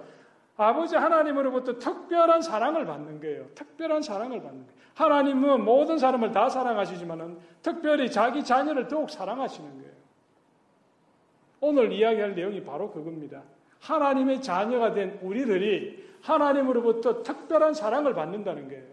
아버지 0.56 0.96
하나님으로부터 0.96 1.78
특별한 1.78 2.42
사랑을 2.42 2.84
받는 2.84 3.20
거예요. 3.20 3.46
특별한 3.54 4.02
사랑을 4.02 4.42
받는 4.42 4.66
거예요. 4.66 4.82
하나님은 4.94 5.64
모든 5.64 5.98
사람을 5.98 6.32
다 6.32 6.48
사랑하시지만은 6.48 7.38
특별히 7.62 8.10
자기 8.10 8.44
자녀를 8.44 8.88
더욱 8.88 9.08
사랑하시는 9.10 9.70
거예요. 9.70 9.92
오늘 11.60 11.92
이야기할 11.92 12.34
내용이 12.34 12.62
바로 12.64 12.90
그겁니다. 12.90 13.42
하나님의 13.80 14.42
자녀가 14.42 14.92
된 14.92 15.18
우리들이 15.22 16.11
하나님으로부터 16.22 17.22
특별한 17.22 17.74
사랑을 17.74 18.14
받는다는 18.14 18.68
거예요. 18.68 18.84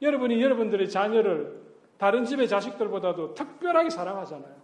여러분이 0.00 0.42
여러분들의 0.42 0.88
자녀를 0.88 1.62
다른 1.98 2.24
집의 2.24 2.48
자식들보다도 2.48 3.34
특별하게 3.34 3.90
사랑하잖아요. 3.90 4.56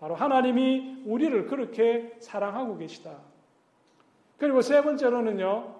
바로 0.00 0.14
하나님이 0.14 1.02
우리를 1.06 1.46
그렇게 1.46 2.16
사랑하고 2.18 2.76
계시다. 2.78 3.18
그리고 4.38 4.60
세 4.60 4.82
번째로는요, 4.82 5.76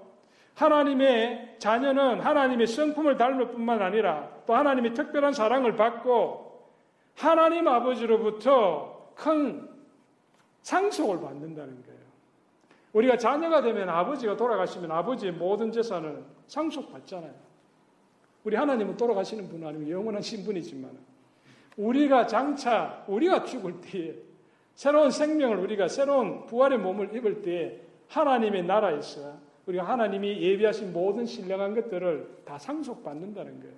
하나님의 0.55 1.57
자녀는 1.59 2.21
하나님의 2.21 2.67
성품을 2.67 3.17
닮을 3.17 3.51
뿐만 3.51 3.83
아니라 3.83 4.31
또 4.47 4.55
하나님의 4.55 4.95
특별한 4.95 5.33
사랑을 5.33 5.77
받고 5.77 6.69
하나님 7.17 7.67
아버지로부터 7.67 9.13
큰 9.15 9.69
상속을 10.63 11.21
받는다는 11.21 11.83
거예요. 11.85 12.02
우리가 12.93 13.17
자녀가 13.17 13.63
되면 13.63 13.89
아버지가 13.89 14.37
돌아가시면 14.37 14.91
아버지의 14.91 15.33
모든 15.33 15.73
재산을 15.73 16.25
상속받잖아요. 16.47 17.33
우리 18.45 18.57
하나님은 18.57 18.97
돌아가시는 18.97 19.49
분 19.49 19.65
아니면 19.67 19.89
영원한 19.89 20.21
신분이지만 20.21 20.91
우리가 21.77 22.27
장차 22.27 23.05
우리가 23.07 23.45
죽을 23.45 23.81
때에 23.81 24.15
새로운 24.75 25.11
생명을 25.11 25.59
우리가 25.59 25.89
새로운 25.89 26.45
부활의 26.47 26.79
몸을 26.79 27.15
입을 27.17 27.43
때에 27.43 27.81
하나님의 28.09 28.65
나라에서 28.65 29.39
우리가 29.67 29.85
하나님이 29.85 30.43
예비하신 30.43 30.93
모든 30.93 31.25
신령한 31.25 31.75
것들을 31.75 32.43
다 32.45 32.59
상속받는다는 32.59 33.61
거예요. 33.61 33.77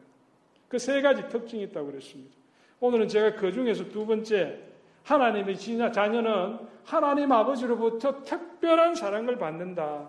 그 0.69 0.79
세 0.79 1.01
가지 1.03 1.29
특징이 1.29 1.63
있다고 1.65 1.89
그랬습니다. 1.93 2.35
오늘은 2.81 3.07
제가 3.07 3.37
그 3.37 3.53
중에서 3.53 3.85
두 3.91 4.07
번째, 4.07 4.59
하나님의 5.05 5.59
자녀는 5.93 6.59
하나님 6.85 7.33
아버지로부터 7.33 8.23
특별한 8.23 8.95
사랑을 8.95 9.39
받는다. 9.39 10.09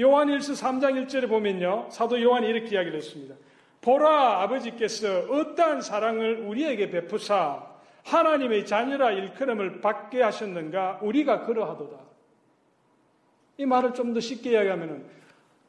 요한 0.00 0.28
1서 0.28 0.52
3장 0.60 1.06
1절에 1.06 1.28
보면요. 1.28 1.88
사도 1.90 2.20
요한이 2.20 2.48
이렇게 2.48 2.74
이야기를 2.74 2.98
했습니다. 2.98 3.34
보라 3.80 4.42
아버지께서 4.42 5.20
어떠한 5.30 5.80
사랑을 5.80 6.40
우리에게 6.40 6.90
베푸사 6.90 7.64
하나님의 8.04 8.66
자녀라 8.66 9.10
일컬음을 9.10 9.80
받게 9.80 10.22
하셨는가 10.22 11.00
우리가 11.02 11.42
그러하도다. 11.46 11.96
이 13.58 13.66
말을 13.66 13.94
좀 13.94 14.12
더 14.12 14.20
쉽게 14.20 14.52
이야기하면은 14.52 15.06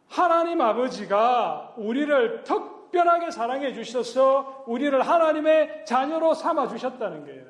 하나님 0.10 0.62
아버지가 0.62 1.74
우리를 1.78 2.43
특 2.43 2.77
별하게 2.91 3.32
사랑해 3.32 3.73
주셔서 3.73 4.63
우리를 4.67 5.00
하나님의 5.02 5.86
자녀로 5.86 6.34
삼아 6.34 6.67
주셨다는 6.67 7.26
거예요. 7.26 7.45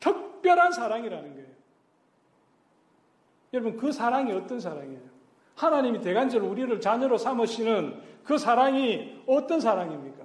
특별한 0.00 0.72
사랑이라는 0.72 1.34
거예요. 1.34 1.48
여러분, 3.52 3.76
그 3.76 3.92
사랑이 3.92 4.32
어떤 4.32 4.60
사랑이에요? 4.60 5.00
하나님이 5.54 6.00
대간절로 6.00 6.48
우리를 6.48 6.80
자녀로 6.80 7.18
삼으시는 7.18 8.00
그 8.24 8.38
사랑이 8.38 9.22
어떤 9.26 9.60
사랑입니까? 9.60 10.22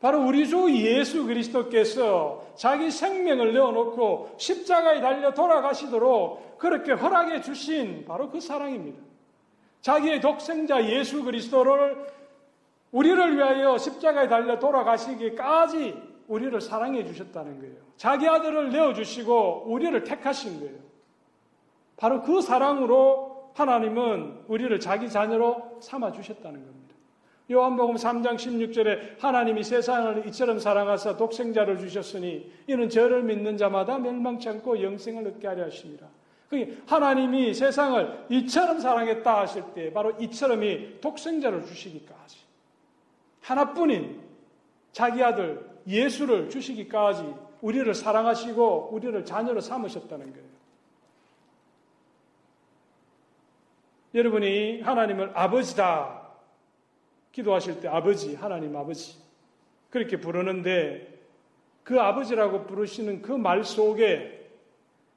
바로 0.00 0.26
우리 0.26 0.48
주 0.48 0.68
예수 0.74 1.24
그리스도께서 1.24 2.44
자기 2.56 2.90
생명을 2.90 3.52
내어놓고 3.52 4.34
십자가에 4.36 5.00
달려 5.00 5.32
돌아가시도록 5.32 6.58
그렇게 6.58 6.92
허락해 6.92 7.40
주신 7.40 8.04
바로 8.04 8.28
그 8.28 8.40
사랑입니다. 8.40 9.11
자기의 9.82 10.20
독생자 10.20 10.84
예수 10.88 11.22
그리스도를 11.24 12.06
우리를 12.92 13.36
위하여 13.36 13.76
십자가에 13.78 14.28
달려 14.28 14.58
돌아가시기까지 14.58 15.94
우리를 16.28 16.60
사랑해 16.60 17.04
주셨다는 17.04 17.60
거예요. 17.60 17.76
자기 17.96 18.28
아들을 18.28 18.70
내어주시고 18.70 19.64
우리를 19.66 20.04
택하신 20.04 20.60
거예요. 20.60 20.78
바로 21.96 22.22
그 22.22 22.40
사랑으로 22.40 23.50
하나님은 23.54 24.44
우리를 24.48 24.78
자기 24.80 25.10
자녀로 25.10 25.78
삼아 25.80 26.12
주셨다는 26.12 26.64
겁니다. 26.64 26.82
요한복음 27.50 27.96
3장 27.96 28.36
16절에 28.36 29.20
하나님이 29.20 29.62
세상을 29.62 30.26
이처럼 30.28 30.58
사랑하사 30.58 31.16
독생자를 31.16 31.78
주셨으니 31.78 32.50
이는 32.66 32.88
저를 32.88 33.22
믿는 33.24 33.56
자마다 33.56 33.98
멸망치 33.98 34.48
않고 34.48 34.82
영생을 34.82 35.26
얻게 35.26 35.48
하려 35.48 35.64
하십니다. 35.64 36.08
하나님이 36.86 37.54
세상을 37.54 38.26
이처럼 38.30 38.80
사랑했다 38.80 39.40
하실 39.40 39.62
때 39.74 39.92
바로 39.92 40.10
이처럼이 40.20 41.00
독생자를 41.00 41.64
주시기까지 41.66 42.38
하나뿐인 43.40 44.20
자기 44.92 45.22
아들 45.22 45.68
예수를 45.86 46.50
주시기까지 46.50 47.34
우리를 47.60 47.92
사랑하시고 47.94 48.90
우리를 48.92 49.24
자녀로 49.24 49.60
삼으셨다는 49.60 50.32
거예요. 50.32 50.52
여러분이 54.14 54.82
하나님을 54.82 55.32
아버지다 55.34 56.20
기도하실 57.32 57.80
때 57.80 57.88
아버지, 57.88 58.34
하나님 58.34 58.76
아버지 58.76 59.16
그렇게 59.88 60.18
부르는데 60.18 61.08
그 61.82 61.98
아버지라고 62.00 62.66
부르시는 62.66 63.22
그 63.22 63.32
말 63.32 63.64
속에 63.64 64.41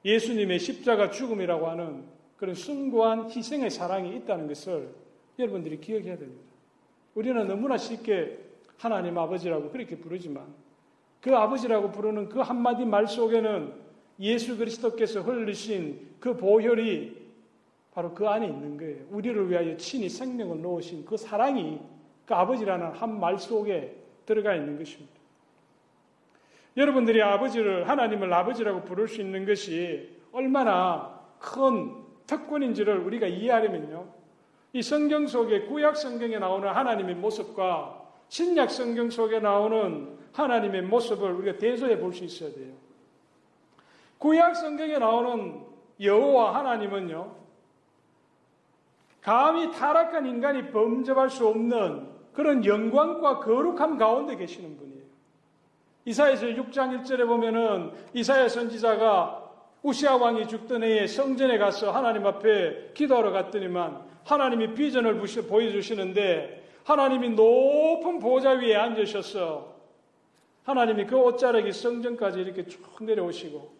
예수님의 0.06 0.60
십자가 0.60 1.10
죽음이라고 1.10 1.66
하는 1.66 2.04
그런 2.36 2.54
숭고한 2.54 3.28
희생의 3.30 3.70
사랑이 3.70 4.14
있다는 4.16 4.46
것을 4.46 4.88
여러분들이 5.38 5.80
기억해야 5.80 6.16
됩니다. 6.16 6.44
우리는 7.14 7.46
너무나 7.48 7.76
쉽게 7.76 8.38
하나님 8.78 9.18
아버지라고 9.18 9.70
그렇게 9.70 9.96
부르지만 9.98 10.46
그 11.20 11.34
아버지라고 11.34 11.90
부르는 11.90 12.28
그 12.28 12.38
한마디 12.38 12.84
말 12.84 13.08
속에는 13.08 13.72
예수 14.20 14.56
그리스도께서 14.56 15.22
흘리신 15.22 16.16
그 16.20 16.36
보혈이 16.36 17.26
바로 17.92 18.14
그 18.14 18.28
안에 18.28 18.46
있는 18.46 18.76
거예요. 18.76 19.04
우리를 19.10 19.50
위하여 19.50 19.76
친히 19.76 20.08
생명을 20.08 20.60
놓으신 20.62 21.04
그 21.04 21.16
사랑이 21.16 21.80
그 22.26 22.34
아버지라는 22.34 22.92
한 22.92 23.18
말 23.18 23.38
속에 23.38 23.96
들어가 24.24 24.54
있는 24.54 24.78
것입니다. 24.78 25.15
여러분들이 26.76 27.22
아버지를, 27.22 27.88
하나님을 27.88 28.32
아버지라고 28.32 28.82
부를 28.82 29.08
수 29.08 29.20
있는 29.20 29.46
것이 29.46 30.14
얼마나 30.32 31.20
큰 31.38 31.94
특권인지를 32.26 32.98
우리가 32.98 33.26
이해하려면요. 33.26 34.06
이 34.72 34.82
성경 34.82 35.26
속에 35.26 35.62
구약 35.62 35.96
성경에 35.96 36.38
나오는 36.38 36.68
하나님의 36.68 37.14
모습과 37.14 38.02
신약 38.28 38.70
성경 38.70 39.08
속에 39.08 39.40
나오는 39.40 40.18
하나님의 40.32 40.82
모습을 40.82 41.30
우리가 41.32 41.58
대조해 41.58 41.98
볼 41.98 42.12
수 42.12 42.24
있어야 42.24 42.52
돼요. 42.52 42.74
구약 44.18 44.56
성경에 44.56 44.98
나오는 44.98 45.60
여호와 46.00 46.56
하나님은요. 46.56 47.36
감히 49.22 49.70
타락한 49.72 50.26
인간이 50.26 50.70
범접할 50.70 51.30
수 51.30 51.48
없는 51.48 52.08
그런 52.32 52.64
영광과 52.64 53.40
거룩함 53.40 53.96
가운데 53.96 54.36
계시는 54.36 54.76
분이에요. 54.76 54.95
이사야서 56.06 56.46
6장 56.46 57.02
1절에 57.02 57.26
보면은 57.26 57.90
이사야 58.14 58.48
선지자가 58.48 59.42
우시아 59.82 60.16
왕이 60.16 60.46
죽던 60.46 60.84
해에 60.84 61.06
성전에 61.06 61.58
가서 61.58 61.90
하나님 61.90 62.24
앞에 62.26 62.92
기도하러 62.94 63.32
갔더니만 63.32 64.06
하나님이 64.24 64.74
비전을 64.74 65.20
보여주시는데 65.48 66.64
하나님이 66.84 67.30
높은 67.30 68.20
보좌 68.20 68.50
위에 68.52 68.76
앉으셔서 68.76 69.74
하나님이 70.62 71.06
그 71.06 71.16
옷자락이 71.16 71.72
성전까지 71.72 72.40
이렇게 72.40 72.66
쭉 72.66 72.80
내려오시고 73.00 73.74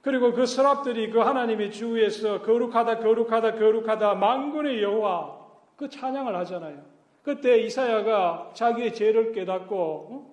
그리고 0.00 0.32
그 0.32 0.46
서랍들이 0.46 1.10
그 1.10 1.18
하나님의 1.18 1.72
주위에서 1.72 2.42
거룩하다 2.42 2.98
거룩하다 2.98 3.54
거룩하다 3.54 4.14
만군의 4.14 4.82
여호와 4.82 5.42
그 5.76 5.88
찬양을 5.88 6.36
하잖아요. 6.36 6.82
그때 7.22 7.58
이사야가 7.58 8.50
자기의 8.54 8.94
죄를 8.94 9.32
깨닫고 9.32 10.31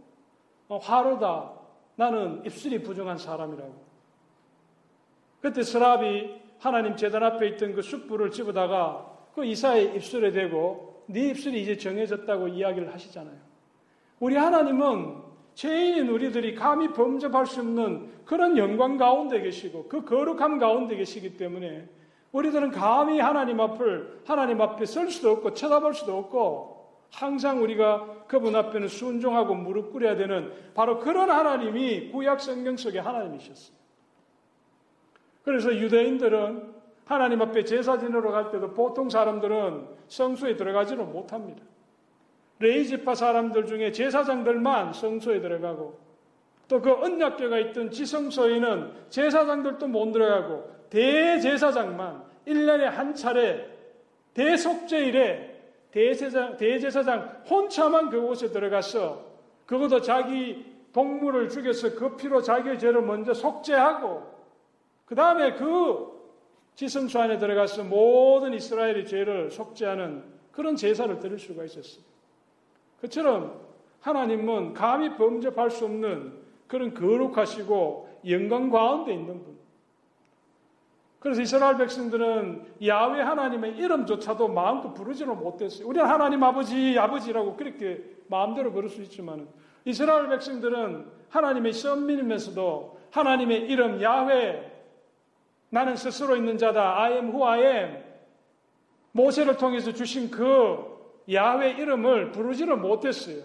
화로다 0.78 1.54
나는 1.96 2.44
입술이 2.46 2.84
부정한 2.84 3.18
사람이라고. 3.18 3.90
그때 5.42 5.64
서랍이 5.64 6.40
하나님 6.60 6.96
재단 6.96 7.24
앞에 7.24 7.48
있던 7.50 7.74
그 7.74 7.82
숯불을 7.82 8.32
집어다가 8.32 9.10
그 9.34 9.46
이사의 9.46 9.96
입술에 9.96 10.32
대고 10.32 11.04
네 11.08 11.30
입술이 11.30 11.62
이제 11.62 11.78
정해졌다고 11.78 12.50
이야기를 12.50 12.94
하시잖아요. 12.94 13.38
우리 14.20 14.36
하나님은 14.36 15.30
죄인인 15.56 16.10
우리들이 16.10 16.56
감히 16.56 16.90
범접할 16.94 17.46
수 17.46 17.62
없는 17.62 18.24
그런 18.26 18.58
영광 18.58 18.98
가운데 18.98 19.42
계시고 19.42 19.88
그 19.88 20.06
거룩함 20.06 20.60
가운데 20.60 20.96
계시기 20.96 21.36
때문에 21.38 21.88
우리들은 22.32 22.72
감히 22.72 23.20
하나님 23.20 23.60
앞을 23.60 24.22
하나님 24.26 24.62
앞에 24.62 24.86
설 24.86 25.10
수도 25.10 25.32
없고 25.32 25.54
쳐다볼 25.54 25.94
수도 25.94 26.18
없고 26.18 26.79
항상 27.12 27.62
우리가 27.64 28.26
그분 28.28 28.56
앞에는 28.56 28.88
순종하고 28.88 29.56
무릎 29.56 29.92
꿇어야 29.92 30.16
되는 30.16 30.54
바로 30.74 31.00
그런 31.00 31.30
하나님이 31.30 32.12
구약 32.12 32.40
성경 32.42 32.78
속의 32.78 33.02
하나님이셨어요. 33.02 33.78
그래서 35.44 35.76
유대인들은 35.76 36.74
하나님 37.06 37.42
앞에 37.42 37.64
제사 37.64 37.98
지내러 37.98 38.32
갈 38.32 38.52
때도 38.52 38.74
보통 38.74 39.10
사람들은 39.10 39.88
성소에 40.08 40.56
들어가지는 40.56 41.12
못합니다. 41.12 41.64
레이지파 42.60 43.16
사람들 43.16 43.66
중에 43.66 43.92
제사장들만 43.92 44.94
성소에 44.94 45.42
들어가고 45.42 46.10
또 46.68 46.82
그 46.82 46.92
언약궤가 46.92 47.58
있던 47.60 47.90
지성소에는 47.90 48.94
제사장들도 49.10 49.88
못 49.88 50.12
들어가고 50.12 50.70
대제사장만 50.92 52.24
1년에 52.48 52.82
한 52.84 53.16
차례 53.16 53.68
대속제일에 54.36 55.59
대제사장, 55.92 56.58
대제사장 56.58 57.44
혼자만 57.50 58.10
그곳에 58.10 58.50
들어가서 58.50 59.26
그것도 59.66 60.02
자기 60.02 60.66
동물을 60.94 61.50
죽여서 61.50 61.96
그 61.96 62.16
피로 62.16 62.42
자기의 62.42 62.80
죄를 62.80 63.02
먼저 63.02 63.34
속죄하고 63.34 64.24
그 65.06 65.16
다음에 65.16 65.54
그 65.54 66.20
지성소 66.76 67.20
안에 67.20 67.38
들어가서 67.38 67.84
모든 67.84 68.54
이스라엘의 68.54 69.06
죄를 69.06 69.52
속죄하는 69.52 70.24
그런 70.52 70.76
제사를 70.76 71.20
드릴 71.20 71.38
수가 71.38 71.66
있었어요. 71.66 72.04
그처럼 73.02 73.60
하나님은 74.02 74.74
감히 74.74 75.16
범접할 75.16 75.72
수 75.72 75.86
없는 75.86 76.34
그런 76.68 76.94
거룩하시고 76.94 78.22
영광 78.28 78.70
가운데 78.70 79.14
있는 79.14 79.44
분. 79.44 79.59
그래서 81.20 81.42
이스라엘 81.42 81.78
백성들은 81.78 82.76
야외 82.86 83.22
하나님의 83.22 83.78
이름조차도 83.78 84.48
마음껏 84.48 84.94
부르지는 84.94 85.38
못했어요. 85.38 85.88
우리는 85.88 86.08
하나님 86.08 86.42
아버지, 86.44 86.98
아버지라고 86.98 87.58
그렇게 87.58 88.04
마음대로 88.28 88.72
부를 88.72 88.90
수 88.90 89.02
있지만 89.02 89.48
이스라엘 89.84 90.30
백성들은 90.30 91.06
하나님의 91.30 91.74
선민이면서도 91.74 93.00
하나님의 93.12 93.64
이름 93.64 94.02
야외 94.02 94.72
나는 95.70 95.96
스스로 95.96 96.36
있는 96.36 96.58
자다. 96.58 97.02
I 97.02 97.14
am 97.14 97.28
who 97.28 97.46
I 97.46 97.62
am. 97.64 98.04
모세를 99.12 99.58
통해서 99.58 99.92
주신 99.92 100.32
그 100.32 100.98
야훼 101.32 101.72
이름을 101.72 102.32
부르지를 102.32 102.78
못했어요. 102.78 103.44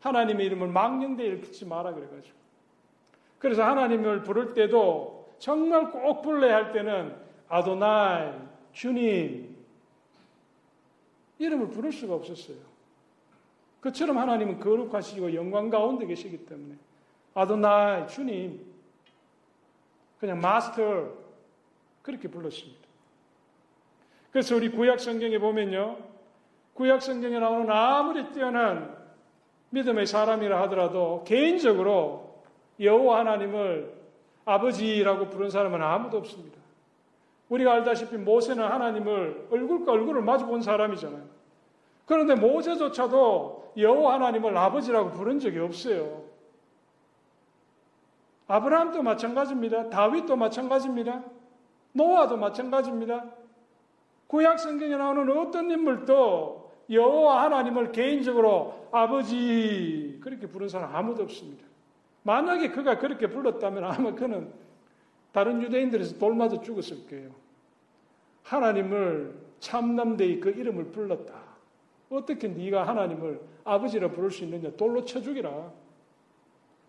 하나님의 0.00 0.46
이름을 0.46 0.68
망령되 0.68 1.24
일컫지 1.24 1.66
마라 1.66 1.92
그래가지고. 1.94 2.36
그래서 3.38 3.64
하나님을 3.64 4.22
부를 4.22 4.54
때도 4.54 5.17
정말 5.38 5.90
꼭 5.90 6.22
불러야 6.22 6.56
할 6.56 6.72
때는 6.72 7.16
아도나이, 7.48 8.32
주님 8.72 9.56
이름을 11.38 11.68
부를 11.68 11.92
수가 11.92 12.14
없었어요. 12.14 12.56
그처럼 13.80 14.18
하나님은 14.18 14.58
거룩하시고 14.60 15.34
영광 15.34 15.70
가운데 15.70 16.06
계시기 16.06 16.44
때문에 16.46 16.74
아도나이, 17.34 18.08
주님 18.08 18.66
그냥 20.18 20.40
마스터 20.40 21.12
그렇게 22.02 22.28
불렀습니다. 22.28 22.88
그래서 24.32 24.56
우리 24.56 24.70
구약 24.70 25.00
성경에 25.00 25.38
보면요. 25.38 25.98
구약 26.74 27.02
성경에 27.02 27.38
나오는 27.38 27.70
아무리 27.70 28.30
뛰어난 28.32 28.96
믿음의 29.70 30.06
사람이라 30.06 30.60
하더라도 30.62 31.24
개인적으로 31.26 32.42
여호와 32.80 33.20
하나님을 33.20 33.97
아버지라고 34.48 35.28
부른 35.28 35.50
사람은 35.50 35.82
아무도 35.82 36.16
없습니다. 36.18 36.58
우리가 37.50 37.72
알다시피 37.74 38.16
모세는 38.16 38.64
하나님을 38.64 39.48
얼굴과 39.50 39.92
얼굴을 39.92 40.22
마주 40.22 40.46
본 40.46 40.62
사람이잖아요. 40.62 41.22
그런데 42.06 42.34
모세조차도 42.34 43.74
여호와 43.76 44.14
하나님을 44.14 44.56
아버지라고 44.56 45.10
부른 45.10 45.38
적이 45.38 45.58
없어요. 45.60 46.24
아브라함도 48.46 49.02
마찬가지입니다. 49.02 49.90
다윗도 49.90 50.36
마찬가지입니다. 50.36 51.22
노아도 51.92 52.38
마찬가지입니다. 52.38 53.26
구약 54.26 54.58
성경에 54.58 54.96
나오는 54.96 55.30
어떤 55.38 55.70
인물도 55.70 56.72
여호와 56.90 57.44
하나님을 57.44 57.92
개인적으로 57.92 58.88
아버지 58.90 60.18
그렇게 60.22 60.46
부른 60.46 60.70
사람 60.70 60.96
아무도 60.96 61.24
없습니다. 61.24 61.66
만약에 62.22 62.70
그가 62.70 62.98
그렇게 62.98 63.28
불렀다면 63.28 63.84
아마 63.84 64.14
그는 64.14 64.52
다른 65.32 65.62
유대인들에서 65.62 66.18
돌맞아 66.18 66.60
죽었을 66.60 67.06
거예요. 67.08 67.30
하나님을 68.42 69.34
참남대의 69.60 70.40
그 70.40 70.50
이름을 70.50 70.86
불렀다. 70.86 71.34
어떻게 72.10 72.48
네가 72.48 72.86
하나님을 72.86 73.40
아버지라 73.64 74.10
부를 74.10 74.30
수 74.30 74.44
있느냐? 74.44 74.70
돌로 74.76 75.04
쳐 75.04 75.20
죽이라. 75.20 75.72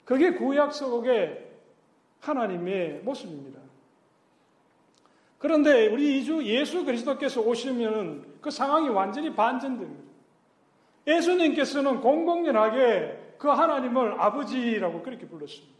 그게 0.05 0.33
구약 0.33 0.73
속의 0.73 1.47
하나님의 2.21 3.01
모습입니다. 3.03 3.59
그런데 5.37 5.87
우리 5.87 6.19
이주 6.19 6.43
예수 6.43 6.83
그리스도께서 6.85 7.41
오시면 7.41 8.39
그 8.41 8.51
상황이 8.51 8.89
완전히 8.89 9.33
반전됩니다. 9.33 10.03
예수님께서는 11.07 12.01
공공연하게 12.01 13.28
그 13.39 13.47
하나님을 13.47 14.19
아버지라고 14.19 15.01
그렇게 15.01 15.25
불렀습니다. 15.25 15.79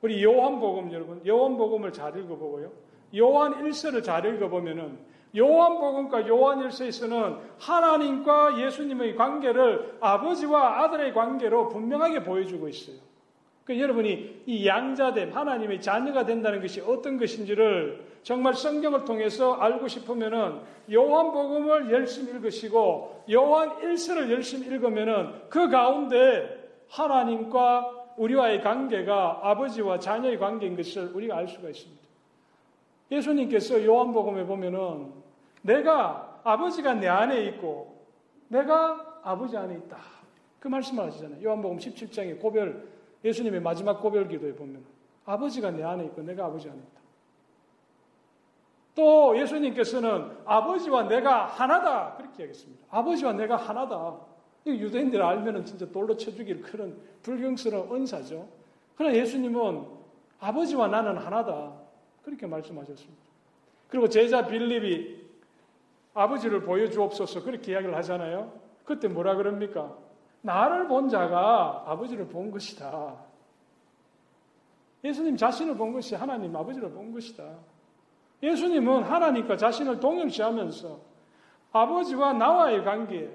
우리 0.00 0.22
요한복음 0.22 0.92
여러분, 0.92 1.20
요한복음을 1.26 1.92
잘 1.92 2.16
읽어보고요. 2.16 2.70
요한 3.16 3.64
1서를 3.64 4.04
잘 4.04 4.24
읽어보면은 4.24 4.98
요한복음과 5.36 6.28
요한 6.28 6.60
1서에서는 6.60 7.40
하나님과 7.58 8.60
예수님의 8.64 9.16
관계를 9.16 9.98
아버지와 10.00 10.84
아들의 10.84 11.12
관계로 11.12 11.68
분명하게 11.68 12.22
보여주고 12.22 12.68
있어요. 12.68 13.07
그 13.68 13.78
여러분이 13.78 14.44
이 14.46 14.66
양자됨, 14.66 15.30
하나님의 15.30 15.82
자녀가 15.82 16.24
된다는 16.24 16.62
것이 16.62 16.80
어떤 16.80 17.18
것인지를 17.18 18.02
정말 18.22 18.54
성경을 18.54 19.04
통해서 19.04 19.56
알고 19.56 19.88
싶으면은 19.88 20.60
요한복음을 20.90 21.92
열심히 21.92 22.32
읽으시고 22.32 23.24
요한 23.30 23.78
1서를 23.80 24.30
열심히 24.30 24.68
읽으면은 24.68 25.34
그 25.50 25.68
가운데 25.68 26.66
하나님과 26.88 28.14
우리와의 28.16 28.62
관계가 28.62 29.40
아버지와 29.42 29.98
자녀의 29.98 30.38
관계인 30.38 30.74
것을 30.74 31.10
우리가 31.12 31.36
알 31.36 31.46
수가 31.46 31.68
있습니다. 31.68 32.02
예수님께서 33.10 33.84
요한복음에 33.84 34.46
보면은 34.46 35.12
내가 35.60 36.40
아버지가 36.42 36.94
내 36.94 37.06
안에 37.06 37.44
있고 37.48 37.98
내가 38.48 39.20
아버지 39.22 39.58
안에 39.58 39.74
있다. 39.74 39.98
그 40.58 40.68
말씀을 40.68 41.04
하시잖아요. 41.04 41.44
요한복음 41.44 41.76
17장의 41.76 42.40
고별 42.40 42.96
예수님의 43.24 43.60
마지막 43.60 44.00
고별 44.00 44.28
기도에 44.28 44.54
보면 44.54 44.84
아버지가 45.24 45.70
내 45.70 45.82
안에 45.82 46.04
있고 46.06 46.22
내가 46.22 46.46
아버지 46.46 46.68
안에 46.68 46.78
있다. 46.78 46.98
또 48.94 49.38
예수님께서는 49.38 50.38
아버지와 50.44 51.06
내가 51.08 51.46
하나다 51.46 52.16
그렇게 52.16 52.42
얘기했습니다. 52.44 52.86
아버지와 52.90 53.32
내가 53.32 53.56
하나다. 53.56 54.16
유대인들 54.66 55.22
알면은 55.22 55.64
진짜 55.64 55.86
돌로 55.86 56.16
쳐 56.16 56.30
죽일 56.30 56.60
그런 56.60 56.98
불경스러운 57.22 57.94
은사죠. 57.94 58.48
그러나 58.96 59.14
예수님은 59.16 59.86
아버지와 60.40 60.88
나는 60.88 61.16
하나다. 61.16 61.72
그렇게 62.24 62.46
말씀하셨습니다. 62.46 63.22
그리고 63.88 64.08
제자 64.08 64.46
빌립이 64.46 65.28
아버지를 66.14 66.62
보여주옵소서 66.62 67.42
그렇게 67.44 67.72
이야기를 67.72 67.94
하잖아요. 67.96 68.52
그때 68.84 69.08
뭐라 69.08 69.36
그럽니까? 69.36 69.96
나를 70.48 70.88
본 70.88 71.10
자가 71.10 71.84
아버지를 71.86 72.26
본 72.26 72.50
것이다. 72.50 73.14
예수님 75.04 75.36
자신을 75.36 75.76
본 75.76 75.92
것이 75.92 76.14
하나님 76.14 76.56
아버지를 76.56 76.90
본 76.90 77.12
것이다. 77.12 77.44
예수님은 78.42 79.02
하나님과 79.02 79.58
자신을 79.58 80.00
동일시하면서 80.00 81.00
아버지와 81.72 82.32
나와의 82.32 82.82
관계, 82.82 83.30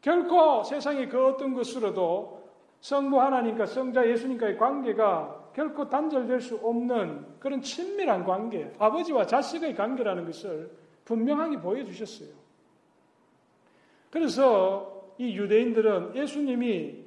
결코 0.00 0.62
세상의 0.62 1.10
그 1.10 1.26
어떤 1.26 1.52
것으로도 1.52 2.48
성부 2.80 3.20
하나님과 3.20 3.66
성자 3.66 4.08
예수님과의 4.08 4.56
관계가 4.56 5.50
결코 5.52 5.90
단절될 5.90 6.40
수 6.40 6.56
없는 6.56 7.38
그런 7.38 7.60
친밀한 7.60 8.24
관계, 8.24 8.72
아버지와 8.78 9.26
자식의 9.26 9.74
관계라는 9.74 10.24
것을 10.24 10.70
분명하게 11.04 11.60
보여주셨어요. 11.60 12.30
그래서 14.10 14.95
이 15.18 15.36
유대인들은 15.36 16.14
예수님이 16.14 17.04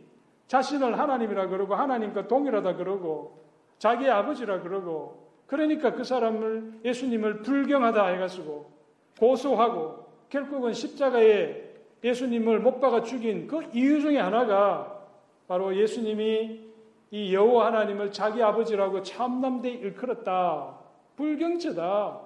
자신을 0.47 0.97
하나님이라 0.97 1.47
그러고 1.47 1.75
하나님과 1.75 2.27
동일하다 2.27 2.75
그러고 2.75 3.45
자기의 3.77 4.09
아버지라 4.09 4.61
그러고 4.61 5.29
그러니까 5.47 5.93
그 5.93 6.03
사람을 6.03 6.81
예수님을 6.85 7.41
불경하다 7.41 8.07
해가지고 8.07 8.71
고소하고 9.19 10.05
결국은 10.29 10.73
십자가에 10.73 11.69
예수님을 12.03 12.59
못 12.59 12.79
박아 12.79 13.03
죽인 13.03 13.47
그 13.47 13.61
이유 13.73 14.01
중에 14.01 14.19
하나가 14.19 14.99
바로 15.47 15.75
예수님이 15.75 16.69
이 17.11 17.33
여호와 17.33 17.67
하나님을 17.67 18.11
자기 18.11 18.41
아버지라고 18.41 19.01
참남대 19.01 19.69
일컬었다. 19.69 20.77
불경죄다. 21.15 22.21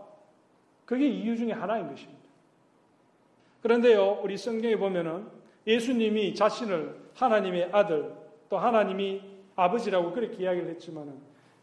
그게 0.86 1.08
이유 1.08 1.38
중에 1.38 1.54
하나인 1.54 1.88
것입니다. 1.90 2.22
그런데요, 3.62 4.20
우리 4.22 4.38
성경에 4.38 4.76
보면은 4.76 5.26
예수님이 5.66 6.36
자신을 6.36 6.96
하나님의 7.16 7.70
아들, 7.72 8.14
또 8.50 8.58
하나님이 8.58 9.22
아버지라고 9.56 10.12
그렇게 10.12 10.44
이야기를 10.44 10.70
했지만은 10.70 11.14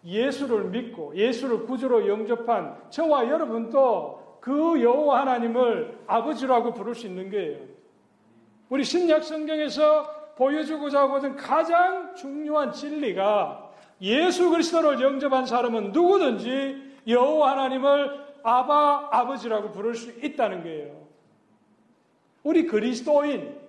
예수를 0.04 0.64
믿고 0.64 1.14
예수를 1.14 1.66
구주로 1.66 2.08
영접한 2.08 2.90
저와 2.90 3.28
여러분도 3.28 4.38
그 4.40 4.80
여호와 4.82 5.20
하나님을 5.20 5.98
아버지라고 6.06 6.72
부를 6.72 6.94
수 6.94 7.06
있는 7.06 7.30
거예요. 7.30 7.58
우리 8.70 8.84
신약 8.84 9.24
성경에서 9.24 10.34
보여주고자 10.36 11.02
하거든 11.02 11.36
가장 11.36 12.14
중요한 12.14 12.72
진리가 12.72 13.70
예수 14.00 14.48
그리스도를 14.48 15.00
영접한 15.02 15.44
사람은 15.44 15.92
누구든지 15.92 17.00
여호와 17.06 17.50
하나님을 17.50 18.30
아바 18.42 19.08
아버지라고 19.10 19.72
부를 19.72 19.94
수 19.94 20.10
있다는 20.24 20.62
거예요. 20.62 21.06
우리 22.42 22.66
그리스도인 22.66 23.59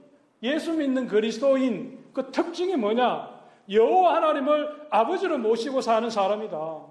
예수 0.43 0.73
믿는 0.73 1.08
그리스도인 1.08 1.99
그 2.13 2.32
특징이 2.32 2.75
뭐냐? 2.75 3.41
여호와 3.69 4.15
하나님을 4.15 4.88
아버지로 4.89 5.38
모시고 5.38 5.82
사는 5.82 6.10
사람이다. 6.10 6.82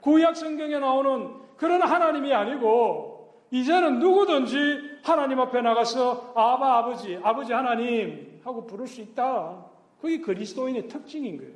구약 0.00 0.36
성경에 0.36 0.78
나오는 0.78 1.34
그런 1.56 1.82
하나님이 1.82 2.32
아니고 2.32 3.16
이제는 3.50 3.98
누구든지 3.98 5.00
하나님 5.02 5.40
앞에 5.40 5.60
나가서 5.60 6.32
아바 6.34 6.78
아버지, 6.78 7.18
아버지 7.22 7.52
하나님 7.52 8.40
하고 8.44 8.66
부를 8.66 8.86
수 8.86 9.00
있다. 9.00 9.64
그게 10.00 10.20
그리스도인의 10.20 10.88
특징인 10.88 11.38
거예요. 11.38 11.52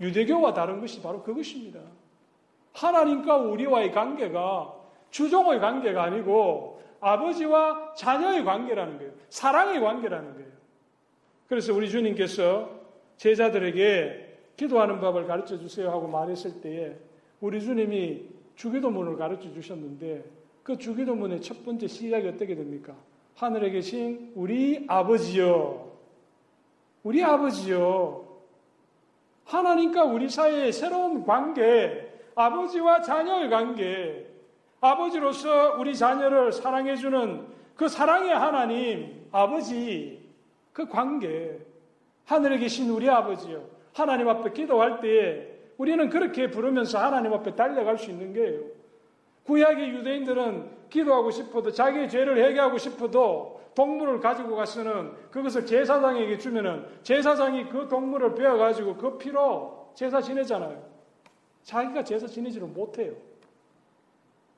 유대교와 0.00 0.54
다른 0.54 0.80
것이 0.80 1.02
바로 1.02 1.22
그것입니다. 1.22 1.80
하나님과 2.72 3.36
우리와의 3.36 3.92
관계가 3.92 4.74
주종의 5.10 5.60
관계가 5.60 6.02
아니고 6.02 6.73
아버지와 7.04 7.92
자녀의 7.94 8.44
관계라는 8.44 8.98
거예요. 8.98 9.12
사랑의 9.28 9.80
관계라는 9.80 10.34
거예요. 10.34 10.48
그래서 11.48 11.74
우리 11.74 11.90
주님께서 11.90 12.70
제자들에게 13.18 14.38
기도하는 14.56 15.00
법을 15.00 15.26
가르쳐 15.26 15.58
주세요 15.58 15.90
하고 15.90 16.08
말했을 16.08 16.62
때에 16.62 16.96
우리 17.40 17.60
주님이 17.60 18.22
주기도문을 18.56 19.16
가르쳐 19.16 19.52
주셨는데 19.52 20.24
그 20.62 20.78
주기도문의 20.78 21.42
첫 21.42 21.62
번째 21.64 21.86
시작이 21.86 22.26
어떻게 22.26 22.54
됩니까? 22.54 22.94
하늘에 23.36 23.70
계신 23.70 24.32
우리 24.34 24.86
아버지요. 24.88 25.92
우리 27.02 27.22
아버지요. 27.22 28.24
하나님과 29.44 30.04
우리 30.04 30.30
사이의 30.30 30.72
새로운 30.72 31.26
관계, 31.26 32.10
아버지와 32.34 33.02
자녀의 33.02 33.50
관계, 33.50 34.33
아버지로서 34.84 35.76
우리 35.78 35.96
자녀를 35.96 36.52
사랑해주는 36.52 37.46
그 37.74 37.88
사랑의 37.88 38.34
하나님, 38.34 39.26
아버지, 39.32 40.30
그 40.74 40.86
관계, 40.86 41.58
하늘에 42.26 42.58
계신 42.58 42.90
우리 42.90 43.08
아버지요. 43.08 43.64
하나님 43.94 44.28
앞에 44.28 44.52
기도할 44.52 45.00
때에 45.00 45.54
우리는 45.78 46.10
그렇게 46.10 46.50
부르면서 46.50 46.98
하나님 46.98 47.32
앞에 47.32 47.54
달려갈 47.54 47.96
수 47.96 48.10
있는 48.10 48.34
거예요. 48.34 48.60
구약의 49.44 49.88
유대인들은 49.88 50.70
기도하고 50.90 51.30
싶어도 51.30 51.72
자기의 51.72 52.10
죄를 52.10 52.36
회개하고 52.36 52.76
싶어도 52.76 53.62
동물을 53.74 54.20
가지고 54.20 54.54
가서는 54.54 55.12
그것을 55.30 55.64
제사장에게 55.64 56.36
주면은 56.36 56.84
제사장이 57.02 57.70
그 57.70 57.88
동물을 57.88 58.34
베어 58.34 58.58
가지고 58.58 58.96
그 58.96 59.16
피로 59.16 59.90
제사 59.94 60.20
지내잖아요. 60.20 60.84
자기가 61.62 62.04
제사 62.04 62.26
지내지를 62.26 62.68
못해요. 62.68 63.14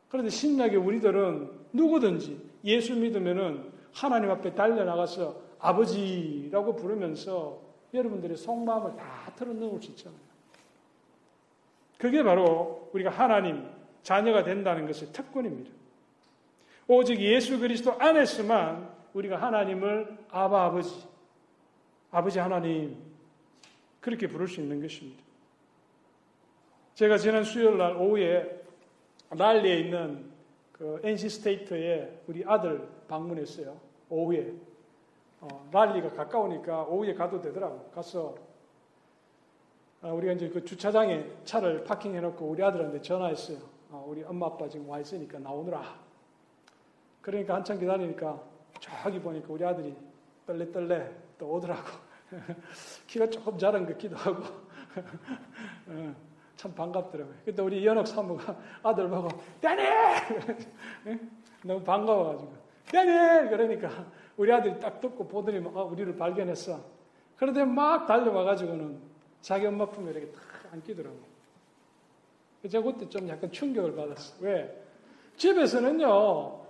그런데 0.09 0.31
신약의 0.31 0.77
우리들은 0.77 1.51
누구든지 1.73 2.41
예수 2.65 2.95
믿으면은 2.95 3.73
하나님 3.93 4.31
앞에 4.31 4.55
달려나가서 4.55 5.41
아버지라고 5.59 6.77
부르면서 6.77 7.61
여러분들의 7.95 8.37
속마음을 8.37 8.97
다 8.97 9.33
털어놓을 9.37 9.81
수 9.81 9.91
있잖아요. 9.93 10.21
그게 11.99 12.23
바로 12.23 12.91
우리가 12.93 13.11
하나님 13.11 13.67
자녀가 14.03 14.45
된다는 14.45 14.83
것의 14.83 15.13
특권입니다. 15.13 15.71
오직 16.87 17.21
예수 17.21 17.59
그리스도 17.59 17.95
안에서만 17.95 18.89
우리가 19.15 19.41
하나님을 19.41 20.19
아바 20.31 20.67
아버지, 20.67 21.07
아버지 22.11 22.39
하나님 22.39 22.97
그렇게 24.01 24.29
부를 24.29 24.47
수 24.47 24.61
있는 24.61 24.81
것입니다. 24.81 25.23
제가 26.95 27.19
지난 27.19 27.45
수요일 27.45 27.79
날 27.79 27.97
오후에 27.97 28.66
랄리에 29.31 29.81
있는 29.81 30.31
그 30.73 31.01
NC 31.03 31.29
스테이트에 31.29 32.23
우리 32.27 32.45
아들 32.47 32.89
방문했어요. 33.09 33.77
오후에. 34.09 34.53
어, 35.41 35.69
랄리가 35.73 36.11
가까우니까 36.11 36.85
오후에 36.85 37.15
가도 37.15 37.41
되더라고. 37.41 37.91
가서 37.91 38.37
어, 40.03 40.13
우리가 40.15 40.35
이제 40.35 40.49
그 40.49 40.65
주차장에 40.65 41.25
차를 41.45 41.85
파킹해 41.85 42.21
놓고 42.21 42.47
우리 42.47 42.63
아들한테 42.63 43.01
전화했어요. 43.01 43.59
어, 43.91 44.05
우리 44.07 44.23
엄마 44.23 44.47
아빠 44.47 44.69
지금 44.69 44.89
와 44.89 45.01
있으니까 45.01 45.39
나오느라. 45.39 45.99
그러니까 47.23 47.55
한참 47.55 47.79
기다리니까 47.79 48.41
저기 48.79 49.19
보니까 49.21 49.47
우리 49.53 49.65
아들이 49.65 49.97
떨레떨레 50.47 51.11
또 51.39 51.53
오더라고. 51.53 51.89
키가 53.07 53.31
조금 53.31 53.59
자란 53.59 53.85
것 53.87 53.93
같기도 53.93 54.17
하고. 54.17 54.43
어, 56.57 56.59
참 56.59 56.75
반갑더라고요. 56.75 57.35
그때 57.45 57.63
우리 57.63 57.85
연옥 57.85 58.09
사무가 58.09 58.57
아들 58.83 59.09
보고, 59.09 59.29
데니! 59.61 59.83
너무 61.63 61.83
반가워가지고. 61.85 62.53
데니! 62.91 63.51
그러니까 63.51 64.07
우리 64.37 64.53
아들이 64.53 64.79
딱 64.81 65.01
듣고 65.01 65.29
보더니 65.29 65.61
막 65.61 65.77
우리를 65.93 66.17
발견했어. 66.17 66.81
그런데 67.37 67.65
막 67.65 68.07
달려와가지고는 68.07 68.99
자기 69.43 69.67
엄마 69.67 69.87
품에 69.87 70.11
이렇게 70.11 70.33
딱 70.33 70.73
안기더라고요. 70.73 71.37
제가 72.69 72.85
그때 72.85 73.09
좀 73.09 73.29
약간 73.29 73.53
충격을 73.53 73.95
받았어. 73.95 74.37
왜? 74.41 74.83
집에서는요, 75.37 76.61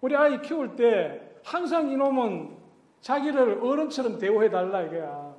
우리 0.00 0.16
아이 0.16 0.42
키울 0.42 0.74
때 0.76 1.20
항상 1.44 1.88
이놈은 1.90 2.56
자기를 3.00 3.60
어른처럼 3.62 4.18
대우해달라 4.18 4.82
이거야. 4.82 5.33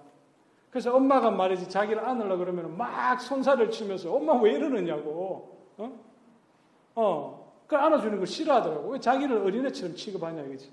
그래서 0.76 0.94
엄마가 0.94 1.32
말이지 1.32 1.70
자기를 1.70 2.06
안으려 2.06 2.36
그러면 2.36 2.76
막 2.76 3.22
손살을 3.22 3.72
치면서 3.72 4.14
엄마 4.14 4.34
왜 4.34 4.56
이러느냐고. 4.56 5.58
어? 5.78 6.00
어. 6.96 7.54
그 7.66 7.78
안아주는 7.78 8.18
걸 8.18 8.28
싫어하더라고. 8.28 8.90
왜 8.90 9.00
자기를 9.00 9.38
어린애처럼 9.38 9.96
취급하냐 9.96 10.42
이거지. 10.42 10.70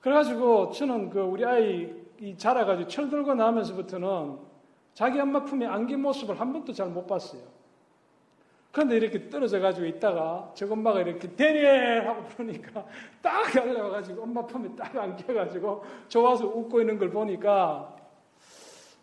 그래가지고 0.00 0.72
저는 0.72 1.10
그 1.10 1.20
우리 1.20 1.44
아이 1.44 1.94
이 2.18 2.36
자라가지고 2.36 2.88
철들고 2.88 3.34
나면서부터는 3.34 4.36
자기 4.94 5.20
엄마 5.20 5.44
품에 5.44 5.66
안긴 5.66 6.02
모습을 6.02 6.40
한 6.40 6.52
번도 6.52 6.72
잘 6.72 6.88
못 6.88 7.06
봤어요. 7.06 7.42
그런데 8.72 8.96
이렇게 8.96 9.28
떨어져 9.28 9.58
가지고 9.58 9.86
있다가 9.86 10.52
저 10.54 10.70
엄마가 10.70 11.00
이렇게 11.00 11.28
대리 11.34 11.64
하고 12.06 12.22
부르니까 12.24 12.86
딱 13.20 13.50
달려와가지고 13.52 14.22
엄마 14.22 14.46
품에 14.46 14.74
딱 14.76 14.94
안겨가지고 14.96 15.84
좋아서 16.08 16.46
웃고 16.46 16.80
있는 16.80 16.98
걸 16.98 17.10
보니까 17.10 17.96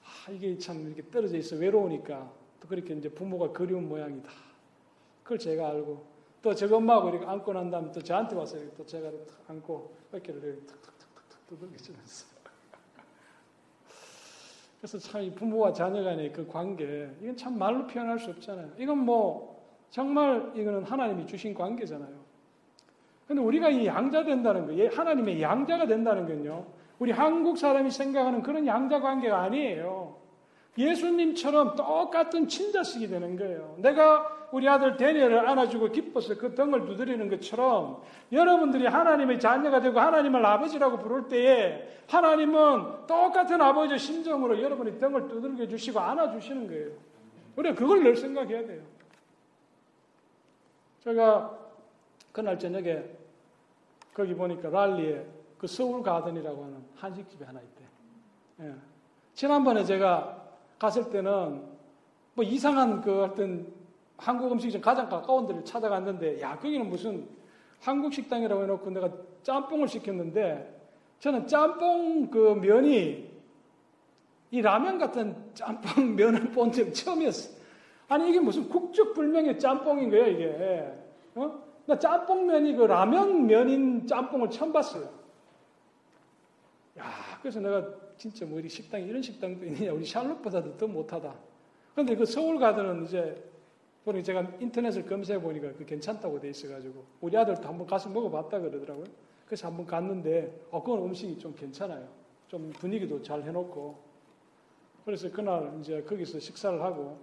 아, 0.03 0.31
이게 0.31 0.57
참 0.57 0.85
이렇게 0.87 1.09
떨어져 1.09 1.37
있어 1.37 1.57
외로우니까 1.57 2.31
또 2.61 2.67
그렇게 2.67 2.93
이제 2.93 3.09
부모가 3.09 3.51
그리운 3.51 3.89
모양이다. 3.89 4.29
그걸 5.23 5.37
제가 5.37 5.67
알고 5.67 6.05
또 6.41 6.53
저 6.53 6.73
엄마하고 6.73 7.09
이렇게 7.09 7.25
안고 7.25 7.51
난 7.51 7.69
다음에 7.69 7.91
또 7.91 8.01
저한테 8.01 8.35
와서 8.35 8.57
또 8.77 8.85
제가 8.85 9.09
안고 9.49 9.93
어깨를 10.13 10.41
이렇게 10.41 10.61
툭툭툭툭 10.65 11.47
두들겨주면서 11.47 12.25
그래서 14.79 14.97
참이 14.97 15.35
부모와 15.35 15.73
자녀 15.73 16.03
간의 16.03 16.31
그 16.31 16.47
관계 16.47 17.09
이건 17.21 17.35
참 17.35 17.57
말로 17.57 17.85
표현할 17.85 18.17
수 18.17 18.29
없잖아요. 18.29 18.71
이건 18.77 18.99
뭐 18.99 19.56
정말 19.89 20.51
이거는 20.55 20.83
하나님이 20.83 21.25
주신 21.25 21.53
관계잖아요. 21.53 22.27
근데 23.27 23.41
우리가 23.41 23.69
이 23.69 23.85
양자 23.85 24.23
된다는 24.23 24.67
거, 24.67 24.95
하나님의 24.95 25.41
양자가 25.41 25.85
된다는 25.85 26.25
건요. 26.25 26.65
우리 26.99 27.11
한국 27.11 27.57
사람이 27.57 27.91
생각하는 27.91 28.41
그런 28.41 28.65
양자 28.65 29.01
관계가 29.01 29.41
아니에요. 29.41 30.15
예수님처럼 30.77 31.75
똑같은 31.75 32.47
친자식이 32.47 33.07
되는 33.07 33.35
거예요. 33.35 33.75
내가 33.79 34.37
우리 34.51 34.69
아들 34.69 34.95
데니엘을 34.95 35.47
안아주고 35.49 35.91
기뻐서 35.91 36.37
그 36.37 36.53
등을 36.53 36.85
두드리는 36.85 37.27
것처럼 37.29 38.01
여러분들이 38.31 38.85
하나님의 38.85 39.39
자녀가 39.39 39.81
되고 39.81 39.99
하나님을 39.99 40.45
아버지라고 40.45 40.99
부를 40.99 41.27
때에 41.27 41.87
하나님은 42.07 43.07
똑같은 43.07 43.59
아버지의 43.59 43.99
심정으로 43.99 44.61
여러분의 44.61 44.99
등을 44.99 45.27
두들겨 45.27 45.67
주시고 45.67 45.99
안아주시는 45.99 46.67
거예요. 46.67 46.91
우리가 47.57 47.75
그걸 47.75 48.03
늘 48.03 48.15
생각해야 48.15 48.65
돼요. 48.65 48.81
제가 51.03 51.57
그날 52.31 52.57
저녁에 52.59 53.03
거기 54.13 54.33
보니까 54.33 54.69
랄리에 54.69 55.25
그 55.57 55.67
서울 55.67 56.03
가든이라고 56.03 56.63
하는 56.63 56.83
한식집이 56.95 57.43
하나 57.43 57.59
있대. 57.61 57.83
예. 58.61 58.73
지난번에 59.33 59.83
제가 59.83 60.43
갔을 60.79 61.09
때는 61.09 61.63
뭐 62.33 62.43
이상한 62.43 63.01
그 63.01 63.23
어떤 63.23 63.67
한국 64.17 64.51
음식이 64.51 64.73
좀 64.73 64.81
가장 64.81 65.09
가까운 65.09 65.47
데를 65.47 65.63
찾아갔는데 65.63 66.41
야 66.41 66.55
거기는 66.57 66.87
무슨 66.89 67.27
한국 67.81 68.13
식당이라고 68.13 68.63
해놓고 68.63 68.89
내가 68.89 69.09
짬뽕을 69.43 69.87
시켰는데 69.87 70.75
저는 71.19 71.47
짬뽕 71.47 72.29
그 72.29 72.53
면이 72.55 73.27
이 74.51 74.61
라면 74.61 74.97
같은 74.97 75.35
짬뽕 75.53 76.15
면을 76.15 76.51
본 76.51 76.71
적 76.71 76.91
처음이었어. 76.93 77.56
아니 78.07 78.29
이게 78.29 78.39
무슨 78.39 78.69
국적 78.69 79.13
불명의 79.13 79.59
짬뽕인 79.59 80.09
거야 80.09 80.27
이게. 80.27 80.93
어? 81.35 81.67
나 81.85 81.97
짬뽕면이 81.97 82.75
그 82.75 82.83
라면 82.83 83.47
면인 83.47 84.05
짬뽕을 84.07 84.49
처음 84.49 84.73
봤어요. 84.73 85.09
야 86.99 87.05
그래서 87.41 87.59
내가 87.59 87.87
진짜 88.17 88.45
뭐 88.45 88.57
우리 88.57 88.67
식당에 88.67 89.03
이런 89.05 89.21
식당도 89.21 89.65
있느냐 89.65 89.93
우리 89.93 90.05
샬롯보다도 90.05 90.77
더 90.77 90.87
못하다. 90.87 91.33
그런데 91.93 92.15
그 92.15 92.25
서울 92.25 92.59
가들은 92.59 93.05
이제 93.05 93.43
보니 94.03 94.23
제가 94.23 94.51
인터넷을 94.59 95.05
검색해 95.05 95.41
보니까 95.41 95.73
그 95.73 95.85
괜찮다고 95.85 96.39
돼 96.39 96.49
있어가지고 96.49 97.03
우리 97.21 97.37
아들도 97.37 97.67
한번 97.67 97.85
가서 97.87 98.09
먹어봤다 98.09 98.59
그러더라고요. 98.59 99.05
그래서 99.45 99.67
한번 99.67 99.85
갔는데 99.85 100.67
어 100.71 100.81
그건 100.81 101.03
음식이 101.03 101.37
좀 101.39 101.53
괜찮아요. 101.55 102.07
좀 102.47 102.71
분위기도 102.71 103.21
잘 103.21 103.43
해놓고 103.43 103.97
그래서 105.05 105.31
그날 105.31 105.77
이제 105.79 106.01
거기서 106.03 106.39
식사를 106.39 106.81
하고 106.81 107.17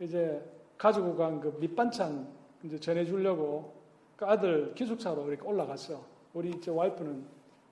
이제 0.00 0.42
가지고 0.76 1.16
간 1.16 1.40
그 1.40 1.56
밑반찬 1.58 2.28
이제 2.64 2.78
전해주려고 2.78 3.74
그 4.16 4.26
아들 4.26 4.74
기숙사로 4.74 5.28
이렇게 5.28 5.46
올라갔어. 5.46 6.04
우리 6.34 6.60
저 6.60 6.72
와이프는 6.72 7.24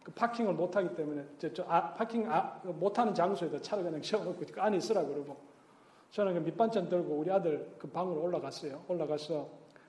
그 0.05 0.13
파킹을 0.13 0.55
못하기 0.55 0.95
때문에 0.95 1.25
저, 1.39 1.53
저 1.53 1.65
아, 1.69 1.93
파킹 1.95 2.31
아, 2.31 2.61
못하는 2.65 3.13
장소에다 3.13 3.61
차를 3.61 3.85
그냥 3.85 4.01
세워놓고 4.03 4.45
그 4.53 4.61
안에 4.61 4.77
있으라 4.77 5.05
그러고 5.05 5.37
저는 6.13 6.35
그 6.35 6.39
밑반찬 6.39 6.89
들고 6.89 7.15
우리 7.15 7.31
아들 7.31 7.75
그 7.79 7.89
방으로 7.89 8.23
올라갔어요. 8.23 8.85
올라가서 8.87 9.49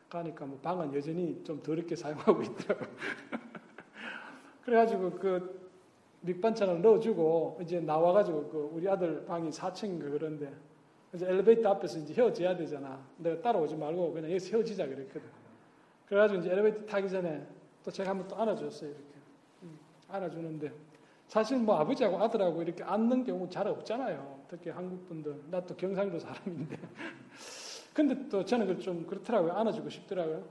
가니까 0.09 0.45
뭐 0.45 0.57
방은 0.59 0.93
여전히 0.93 1.43
좀 1.43 1.61
더럽게 1.61 1.95
사용하고 1.95 2.41
있더라고요. 2.41 2.87
그래가지고 4.65 5.11
그 5.11 5.69
밑반찬을 6.21 6.81
넣어주고 6.81 7.59
이제 7.61 7.79
나와가지고 7.79 8.49
그 8.49 8.69
우리 8.73 8.89
아들 8.89 9.25
방이 9.25 9.49
4층인가 9.49 10.11
그런데 10.11 10.51
이제 11.13 11.25
엘리베이터 11.25 11.69
앞에서 11.69 11.99
이제 11.99 12.13
헤어져야 12.13 12.55
되잖아. 12.55 12.99
내가 13.17 13.41
따라오지 13.41 13.75
말고 13.75 14.13
그냥 14.13 14.29
여기서 14.31 14.55
헤어지자 14.57 14.85
그랬거든. 14.87 15.21
그래가지고 16.07 16.39
이제 16.41 16.51
엘리베이터 16.51 16.85
타기 16.85 17.09
전에 17.09 17.45
또 17.83 17.91
제가 17.91 18.09
한번 18.11 18.27
또 18.27 18.35
안아줬어요. 18.35 18.89
이렇게. 18.89 19.03
음, 19.63 19.79
안아주는데 20.09 20.71
사실 21.27 21.57
뭐 21.57 21.75
아버지하고 21.77 22.17
아들하고 22.21 22.61
이렇게 22.61 22.83
앉는 22.83 23.23
경우 23.25 23.49
잘 23.49 23.67
없잖아요. 23.67 24.39
특히 24.49 24.69
한국 24.69 25.07
분들. 25.07 25.35
나 25.49 25.61
또 25.61 25.75
경상도 25.75 26.19
사람인데. 26.19 26.77
근데 27.93 28.29
또 28.29 28.43
저는 28.45 28.67
그 28.67 28.79
좀 28.79 29.05
그렇더라고요. 29.07 29.53
안아주고 29.53 29.89
싶더라고요. 29.89 30.43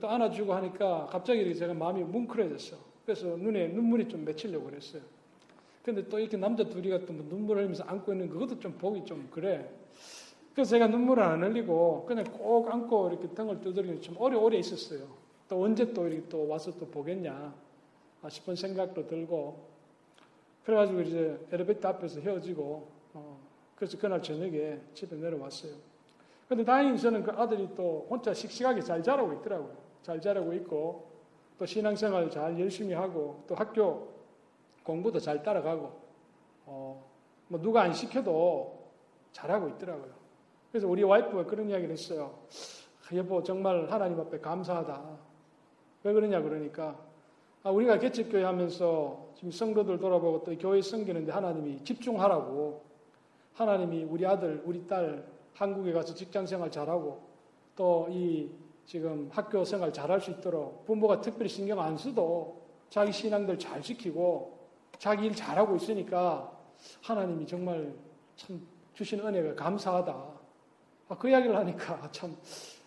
또 0.00 0.08
안아주고 0.08 0.52
하니까 0.54 1.06
갑자기 1.06 1.54
제가 1.54 1.74
마음이 1.74 2.02
뭉클해졌어. 2.04 2.76
그래서 3.04 3.36
눈에 3.36 3.68
눈물이 3.68 4.08
좀 4.08 4.24
맺히려고 4.24 4.66
그랬어요. 4.66 5.02
근데 5.86 6.08
또 6.08 6.18
이렇게 6.18 6.36
남자 6.36 6.64
둘이 6.64 6.90
같은 6.90 7.16
뭐 7.16 7.24
눈물 7.28 7.58
흘리면서 7.58 7.84
안고 7.84 8.12
있는 8.12 8.28
그것도 8.28 8.58
좀 8.58 8.72
보기 8.72 9.04
좀 9.04 9.28
그래. 9.30 9.70
그래서 10.52 10.70
제가 10.70 10.88
눈물을 10.88 11.22
안 11.22 11.44
흘리고 11.44 12.04
그냥 12.06 12.24
꼭 12.24 12.68
안고 12.68 13.10
이렇게 13.10 13.28
등을 13.28 13.60
두드리고 13.60 14.00
좀 14.00 14.20
오래오래 14.20 14.58
있었어요. 14.58 15.06
또 15.48 15.62
언제 15.62 15.92
또 15.92 16.08
이렇게 16.08 16.28
또 16.28 16.48
와서 16.48 16.72
또 16.76 16.88
보겠냐 16.88 17.54
싶은 18.28 18.56
생각도 18.56 19.06
들고 19.06 19.64
그래가지고 20.64 21.02
이제 21.02 21.38
엘리베이터 21.52 21.90
앞에서 21.90 22.18
헤어지고 22.18 22.88
어, 23.14 23.38
그래서 23.76 23.96
그날 23.96 24.20
저녁에 24.20 24.80
집에 24.92 25.14
내려왔어요. 25.14 25.72
근데 26.48 26.64
다행히 26.64 26.98
저는 26.98 27.22
그 27.22 27.30
아들이 27.30 27.68
또 27.76 28.08
혼자 28.10 28.34
씩씩하게 28.34 28.80
잘 28.80 29.04
자라고 29.04 29.34
있더라고요. 29.34 29.76
잘 30.02 30.20
자라고 30.20 30.52
있고 30.54 31.06
또 31.56 31.64
신앙생활 31.64 32.28
잘 32.28 32.58
열심히 32.58 32.92
하고 32.92 33.44
또 33.46 33.54
학교 33.54 34.15
공부도 34.86 35.18
잘 35.18 35.42
따라가고 35.42 35.92
어, 36.66 37.04
뭐 37.48 37.60
누가 37.60 37.82
안 37.82 37.92
시켜도 37.92 38.86
잘하고 39.32 39.68
있더라고요. 39.70 40.12
그래서 40.70 40.88
우리 40.88 41.02
와이프가 41.02 41.44
그런 41.44 41.68
이야기를 41.68 41.92
했어요. 41.92 42.38
아, 43.10 43.14
여보 43.14 43.42
정말 43.42 43.90
하나님 43.90 44.18
앞에 44.20 44.40
감사하다. 44.40 45.18
왜 46.04 46.12
그러냐 46.12 46.40
그러니까 46.40 46.98
아, 47.62 47.70
우리가 47.70 47.98
개척교회 47.98 48.44
하면서 48.44 49.26
지금 49.34 49.50
성도들 49.50 49.98
돌아보고 49.98 50.44
또 50.44 50.56
교회 50.56 50.80
섬기는데 50.80 51.32
하나님이 51.32 51.84
집중하라고 51.84 52.82
하나님이 53.54 54.04
우리 54.04 54.24
아들 54.24 54.62
우리 54.64 54.86
딸 54.86 55.26
한국에 55.54 55.92
가서 55.92 56.14
직장 56.14 56.46
생활 56.46 56.70
잘하고 56.70 57.20
또 57.74 58.06
이 58.10 58.50
지금 58.86 59.28
학교 59.32 59.64
생활 59.64 59.92
잘할 59.92 60.20
수 60.20 60.30
있도록 60.30 60.84
부모가 60.86 61.20
특별히 61.20 61.48
신경 61.48 61.80
안 61.80 61.98
써도 61.98 62.62
자기 62.88 63.10
신앙들 63.10 63.58
잘 63.58 63.82
지키고 63.82 64.55
자기 64.98 65.26
일 65.26 65.34
잘하고 65.34 65.76
있으니까 65.76 66.52
하나님이 67.02 67.46
정말 67.46 67.92
참 68.36 68.60
주신 68.94 69.20
은혜가 69.20 69.54
감사하다. 69.54 70.12
아, 71.08 71.16
그 71.16 71.28
이야기를 71.28 71.54
하니까 71.56 72.08
참 72.12 72.36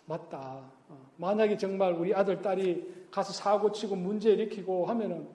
맞다. 0.06 0.62
어, 0.90 1.12
만약에 1.18 1.56
정말 1.58 1.94
우리 1.94 2.14
아들, 2.14 2.42
딸이 2.42 3.08
가서 3.12 3.32
사고 3.32 3.72
치고 3.72 3.96
문제 3.96 4.32
일으키고 4.32 4.86
하면은 4.88 5.28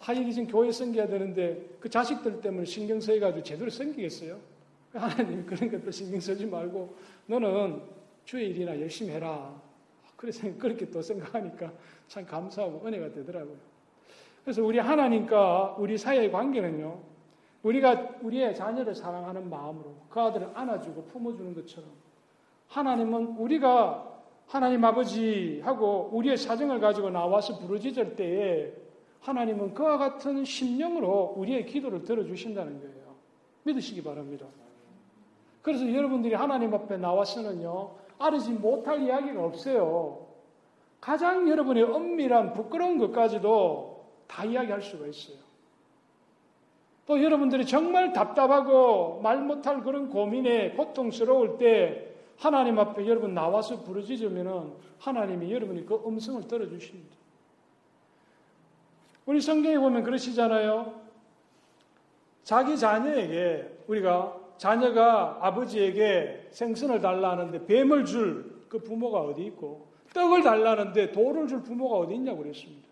하이기 0.00 0.32
지금 0.32 0.48
교회 0.48 0.70
섬겨야 0.70 1.08
되는데 1.08 1.76
그 1.80 1.88
자식들 1.88 2.40
때문에 2.40 2.64
신경 2.64 3.00
써가지고 3.00 3.42
제대로 3.42 3.70
섬기겠어요? 3.70 4.38
하나님 4.92 5.44
그런 5.44 5.70
것도 5.70 5.90
신경 5.90 6.20
쓰지 6.20 6.46
말고 6.46 6.96
너는 7.26 7.82
주의 8.24 8.50
일이나 8.50 8.78
열심히 8.80 9.12
해라. 9.12 9.60
그래서 10.16 10.48
그렇게 10.58 10.90
또 10.90 11.00
생각하니까 11.00 11.72
참 12.08 12.24
감사하고 12.26 12.86
은혜가 12.86 13.12
되더라고요. 13.12 13.56
그래서 14.48 14.64
우리 14.64 14.78
하나님과 14.78 15.76
우리 15.78 15.98
사이의 15.98 16.32
관계는요, 16.32 16.98
우리가 17.64 18.14
우리의 18.22 18.54
자녀를 18.54 18.94
사랑하는 18.94 19.50
마음으로 19.50 19.94
그 20.08 20.18
아들을 20.18 20.52
안아주고 20.54 21.04
품어주는 21.04 21.54
것처럼 21.54 21.90
하나님은 22.68 23.36
우리가 23.36 24.10
하나님 24.46 24.82
아버지 24.86 25.60
하고 25.62 26.08
우리의 26.14 26.38
사정을 26.38 26.80
가지고 26.80 27.10
나와서 27.10 27.58
부르짖을 27.58 28.16
때에 28.16 28.72
하나님은 29.20 29.74
그와 29.74 29.98
같은 29.98 30.46
심령으로 30.46 31.34
우리의 31.36 31.66
기도를 31.66 32.04
들어주신다는 32.04 32.80
거예요. 32.80 33.16
믿으시기 33.64 34.02
바랍니다. 34.02 34.46
그래서 35.60 35.92
여러분들이 35.92 36.32
하나님 36.32 36.72
앞에 36.72 36.96
나와서는요, 36.96 37.90
아르지 38.18 38.52
못할 38.52 39.02
이야기가 39.02 39.44
없어요. 39.44 40.26
가장 41.02 41.50
여러분의 41.50 41.82
엄밀한 41.82 42.54
부끄러운 42.54 42.96
것까지도 42.96 43.97
다 44.28 44.44
이야기할 44.44 44.80
수가 44.80 45.06
있어요. 45.08 45.36
또 47.06 47.20
여러분들이 47.20 47.66
정말 47.66 48.12
답답하고 48.12 49.20
말 49.22 49.42
못할 49.42 49.82
그런 49.82 50.08
고민에 50.08 50.72
고통스러울 50.72 51.58
때 51.58 52.06
하나님 52.36 52.78
앞에 52.78 53.08
여러분 53.08 53.34
나와서 53.34 53.82
부르짖으면은 53.82 54.72
하나님이 55.00 55.50
여러분이 55.52 55.86
그 55.86 56.00
음성을 56.06 56.46
들어주십니다. 56.46 57.16
우리 59.26 59.40
성경에 59.40 59.78
보면 59.78 60.04
그러시잖아요. 60.04 61.00
자기 62.44 62.78
자녀에게 62.78 63.78
우리가 63.88 64.38
자녀가 64.58 65.38
아버지에게 65.40 66.48
생선을 66.52 67.00
달라는데 67.00 67.66
뱀을 67.66 68.04
줄 68.04 68.58
그 68.68 68.78
부모가 68.78 69.20
어디 69.20 69.44
있고 69.46 69.88
떡을 70.14 70.42
달라는데 70.42 71.12
돌을 71.12 71.48
줄 71.48 71.62
부모가 71.62 71.96
어디 71.98 72.14
있냐고 72.14 72.38
그랬습니다. 72.38 72.87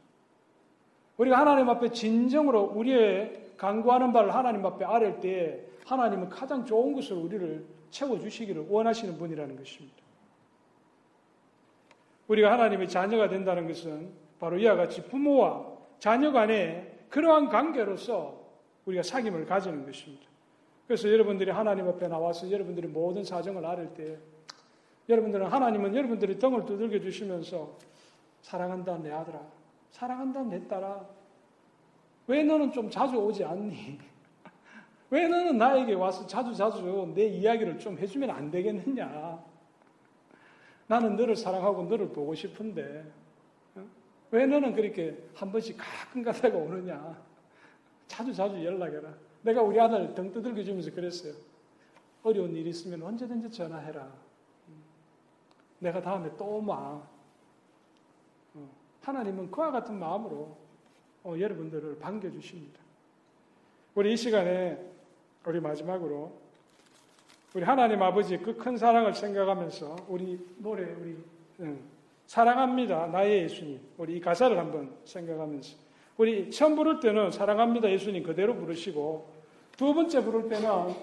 우리가 1.19 1.39
하나님 1.39 1.69
앞에 1.71 1.91
진정으로 1.91 2.73
우리의 2.75 3.53
강구하는 3.57 4.12
바를 4.12 4.35
하나님 4.35 4.64
앞에 4.67 4.85
아랠 4.85 5.21
때 5.21 5.64
하나님은 5.87 6.29
가장 6.29 6.64
좋은 6.64 6.93
것으로 6.93 7.21
우리를 7.21 7.64
채워주시기를 7.91 8.67
원하시는 8.69 9.17
분이라는 9.17 9.57
것입니다. 9.57 9.97
우리가 12.29 12.53
하나님의 12.53 12.89
자녀가 12.89 13.29
된다는 13.29 13.67
것은 13.69 14.11
바로 14.39 14.59
이와 14.59 14.75
같이 14.75 15.05
부모와 15.05 15.64
자녀 15.99 16.33
간의 16.33 16.93
그러한 17.09 17.49
관계로서 17.49 18.45
우리가 18.85 19.03
사귐을 19.03 19.47
가지는 19.47 19.87
것입니다. 19.87 20.27
그래서 20.87 21.11
여러분들이 21.11 21.51
하나님 21.51 21.89
앞에 21.89 22.09
나와서 22.09 22.51
여러분들이 22.51 22.89
모든 22.89 23.25
사정을 23.25 23.64
알을 23.64 23.95
때 23.95 24.19
여러분들은 25.09 25.47
하나님은 25.47 25.95
여러분들이 25.95 26.39
등을 26.39 26.67
두들겨 26.67 27.01
주시면서 27.01 27.77
사랑한다 28.43 28.99
내 28.99 29.11
아들아 29.11 29.41
사랑한다 29.91 30.43
내 30.45 30.66
딸아 30.66 31.07
왜 32.26 32.43
너는 32.43 32.72
좀 32.72 32.91
자주 32.91 33.16
오지 33.16 33.45
않니? 33.45 33.99
왜 35.11 35.28
너는 35.28 35.59
나에게 35.59 35.95
와서 35.95 36.26
자주 36.26 36.55
자주 36.55 37.12
내 37.14 37.26
이야기를 37.26 37.78
좀 37.78 37.97
해주면 37.99 38.30
안 38.30 38.51
되겠느냐? 38.51 39.43
나는 40.89 41.16
너를 41.16 41.37
사랑하고 41.37 41.84
너를 41.84 42.09
보고 42.09 42.34
싶은데 42.34 43.05
왜 44.30 44.47
너는 44.47 44.74
그렇게 44.74 45.16
한 45.34 45.53
번씩 45.53 45.76
가끔 45.78 46.22
가다가 46.22 46.57
오느냐? 46.57 47.16
자주 48.09 48.32
자주 48.32 48.62
연락해라. 48.64 49.14
내가 49.43 49.62
우리 49.62 49.78
아들 49.80 50.14
등 50.14 50.32
두들겨 50.32 50.64
주면서 50.64 50.91
그랬어요. 50.91 51.34
어려운 52.22 52.55
일 52.57 52.66
있으면 52.66 53.03
언제든지 53.03 53.51
전화해라. 53.51 54.12
내가 55.78 56.01
다음에 56.01 56.30
또 56.37 56.45
오마. 56.57 57.16
어, 59.07 59.11
하나님은 59.11 59.51
그와 59.51 59.71
같은 59.71 59.99
마음으로 59.99 60.57
어, 61.25 61.35
여러분들을 61.39 61.99
반겨주십니다. 61.99 62.81
우리 63.95 64.13
이 64.13 64.17
시간에 64.17 64.79
우리 65.47 65.61
마지막으로 65.61 66.33
우리 67.55 67.65
하나님 67.65 68.03
아버지의 68.03 68.43
그큰 68.43 68.77
사랑을 68.77 69.15
생각하면서 69.15 69.97
우리 70.09 70.45
노래 70.59 70.93
우리 70.93 71.17
응, 71.61 71.81
사랑합니다 72.27 73.07
나의 73.07 73.45
예수님. 73.45 73.81
우리 73.97 74.17
이 74.17 74.21
가사를 74.21 74.59
한번 74.59 74.93
생각하면서. 75.05 75.77
우리 76.19 76.51
처음 76.51 76.75
부를 76.75 77.01
때는 77.01 77.31
사랑합니다 77.31 77.91
예수님 77.91 78.23
그대로 78.25 78.55
부르시고 78.57 79.29
두 79.77 79.95
번째 79.95 80.25
부를 80.25 80.49
때는 80.49 80.95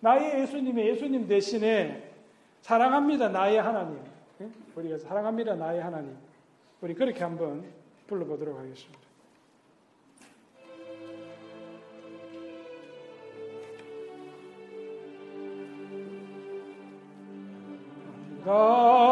나의 0.00 0.40
예수님의 0.40 0.88
예수님 0.88 1.28
대신에 1.28 2.10
사랑합니다 2.62 3.28
나의 3.28 3.60
하나님. 3.60 4.00
우리가 4.74 4.98
사랑합니다 4.98 5.54
나의 5.54 5.80
하나님 5.80 6.16
우리 6.82 6.94
그렇게 6.94 7.22
한번 7.22 7.64
불러보도록 8.08 8.58
하겠습니다. 8.58 8.98
난 18.44 19.11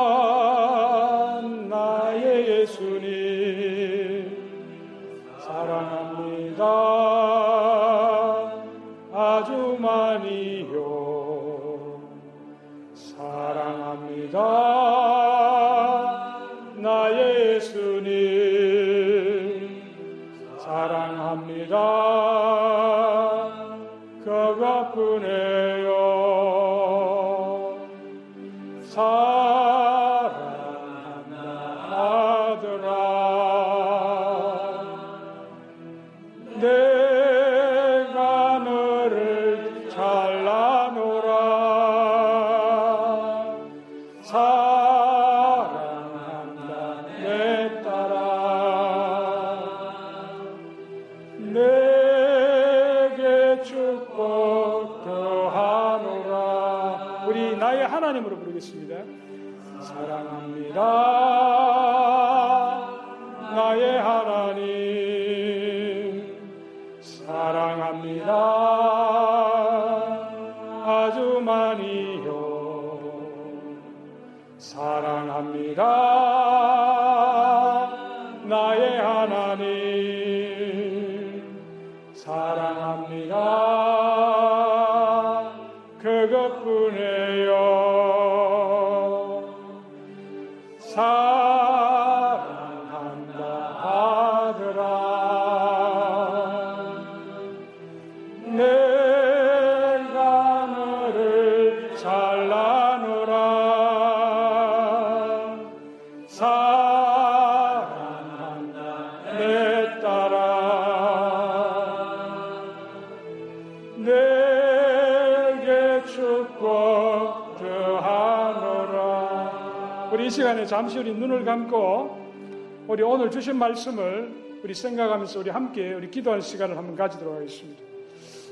시간에 120.61 120.67
잠시 120.67 120.99
우리 120.99 121.15
눈을 121.15 121.45
감고 121.45 122.85
우리 122.89 123.03
오늘 123.03 123.31
주신 123.31 123.57
말씀을 123.57 124.61
우리 124.63 124.75
생각하면서 124.75 125.41
우리 125.41 125.51
함께 125.51 125.95
우리 125.95 126.11
기도하는 126.11 126.41
시간을 126.41 126.77
한번 126.77 126.97
가지도록 126.97 127.37
하겠습니다. 127.37 127.83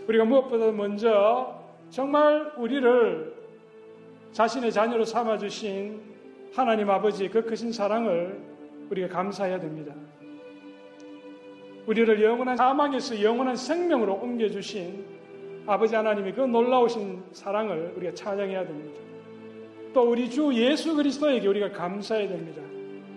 우리가 0.07 0.25
무엇보다 0.25 0.71
먼저 0.73 1.61
정말 1.91 2.53
우리를 2.57 3.35
자신의 4.33 4.73
자녀로 4.73 5.05
삼아주신 5.05 6.01
하나님 6.55 6.89
아버지의 6.91 7.31
그 7.31 7.45
크신 7.45 7.73
사랑을 7.73 8.41
우리가 8.91 9.09
감사해야 9.09 9.59
됩니다. 9.59 9.95
우리를 11.87 12.23
영원한 12.23 12.57
사망에서 12.57 13.23
영원한 13.23 13.57
생명으로 13.57 14.15
옮겨주신 14.15 15.05
아버지 15.67 15.95
하나님의 15.95 16.35
그 16.35 16.43
놀라우신 16.43 17.25
사랑을 17.33 17.93
우리가 17.97 18.15
찬양해야 18.15 18.67
됩니다. 18.67 19.08
또 19.93 20.11
우리 20.11 20.31
주 20.31 20.53
예수 20.55 20.95
그리스도에게 20.95 21.47
우리가 21.49 21.73
감사해야 21.73 22.29
됩니다. 22.29 22.63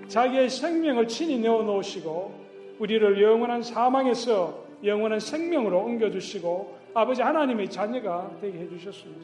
자기의 0.07 0.49
생명을 0.49 1.07
친히 1.07 1.37
내어 1.39 1.61
놓으시고 1.63 2.39
우리를 2.79 3.21
영원한 3.21 3.61
사망에서 3.61 4.65
영원한 4.83 5.19
생명으로 5.19 5.79
옮겨주시고 5.79 6.77
아버지 6.93 7.21
하나님의 7.21 7.69
자녀가 7.69 8.31
되게 8.41 8.59
해주셨습니다. 8.59 9.21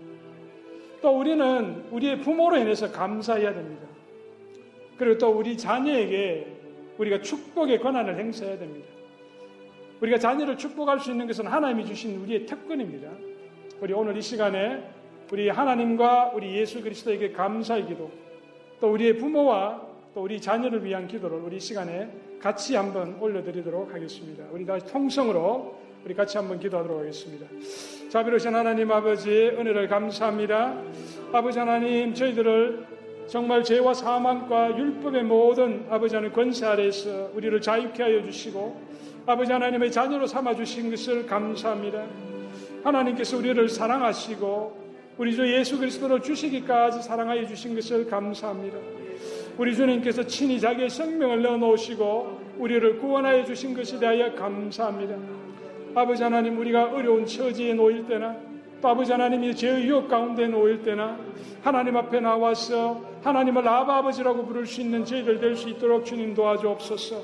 또 1.01 1.17
우리는 1.17 1.83
우리의 1.91 2.19
부모로 2.19 2.57
인해서 2.57 2.91
감사해야 2.91 3.53
됩니다. 3.53 3.85
그리고 4.97 5.17
또 5.17 5.29
우리 5.29 5.57
자녀에게 5.57 6.47
우리가 6.97 7.21
축복의 7.21 7.79
권한을 7.79 8.17
행사해야 8.17 8.57
됩니다. 8.57 8.87
우리가 10.01 10.17
자녀를 10.17 10.57
축복할 10.57 10.99
수 10.99 11.11
있는 11.11 11.27
것은 11.27 11.47
하나님이 11.47 11.85
주신 11.85 12.19
우리의 12.21 12.45
특권입니다. 12.45 13.09
우리 13.79 13.93
오늘 13.93 14.17
이 14.17 14.21
시간에 14.21 14.83
우리 15.31 15.49
하나님과 15.49 16.31
우리 16.33 16.55
예수 16.55 16.81
그리스도에게 16.81 17.31
감사의 17.31 17.87
기도, 17.87 18.09
또 18.79 18.91
우리의 18.91 19.17
부모와 19.17 19.81
또 20.13 20.23
우리 20.23 20.39
자녀를 20.39 20.83
위한 20.83 21.07
기도를 21.07 21.37
우리 21.39 21.57
이 21.57 21.59
시간에 21.59 22.09
같이 22.39 22.75
한번 22.75 23.17
올려드리도록 23.19 23.93
하겠습니다. 23.93 24.45
우리 24.51 24.65
다시 24.65 24.85
통성으로 24.87 25.75
우리 26.05 26.13
같이 26.13 26.37
한번 26.37 26.59
기도하도록 26.59 27.01
하겠습니다. 27.01 27.45
자비로우신 28.09 28.55
하나님 28.55 28.91
아버지 28.91 29.29
은혜를 29.29 29.87
감사합니다. 29.89 30.81
아버지 31.33 31.59
하나님 31.59 32.13
저희들을 32.13 32.85
정말 33.27 33.63
죄와 33.63 33.93
사망과 33.93 34.77
율법의 34.77 35.23
모든 35.23 35.85
아버지 35.89 36.15
하나님 36.15 36.33
권세 36.33 36.65
아래에서 36.65 37.31
우리를 37.33 37.59
자유케 37.59 38.01
하여 38.01 38.23
주시고 38.23 38.79
아버지 39.25 39.51
하나님의 39.51 39.91
자녀로 39.91 40.25
삼아 40.25 40.55
주신 40.55 40.89
것을 40.89 41.25
감사합니다. 41.25 42.05
하나님께서 42.83 43.37
우리를 43.37 43.67
사랑하시고 43.67 44.86
우리 45.17 45.35
주 45.35 45.51
예수 45.51 45.79
그리스도를 45.79 46.21
주시기까지 46.21 47.01
사랑하여 47.01 47.47
주신 47.47 47.73
것을 47.73 48.07
감사합니다. 48.07 48.77
우리 49.57 49.75
주님께서 49.75 50.23
친히 50.27 50.59
자기의 50.59 50.89
생명을 50.89 51.41
내어놓으시고 51.41 52.39
우리를 52.59 52.99
구원하여 52.99 53.43
주신 53.43 53.73
것에 53.73 53.97
대하여 53.97 54.33
감사합니다. 54.35 55.15
아버지 55.95 56.21
하나님 56.21 56.59
우리가 56.59 56.91
어려운 56.93 57.25
처지에 57.25 57.73
놓일 57.73 58.05
때나 58.05 58.35
또 58.79 58.89
아버지 58.89 59.11
하나님이 59.11 59.55
죄의 59.55 59.87
유혹 59.87 60.07
가운데 60.07 60.47
놓일 60.47 60.83
때나 60.83 61.17
하나님 61.63 61.97
앞에 61.97 62.19
나와서 62.19 63.01
하나님을 63.23 63.67
아바 63.67 63.97
아버지라고 63.97 64.45
부를 64.45 64.67
수 64.67 64.81
있는 64.81 65.03
저희들 65.03 65.39
될 65.39 65.55
수 65.55 65.67
있도록 65.69 66.05
주님 66.05 66.35
도와주옵소서. 66.35 67.23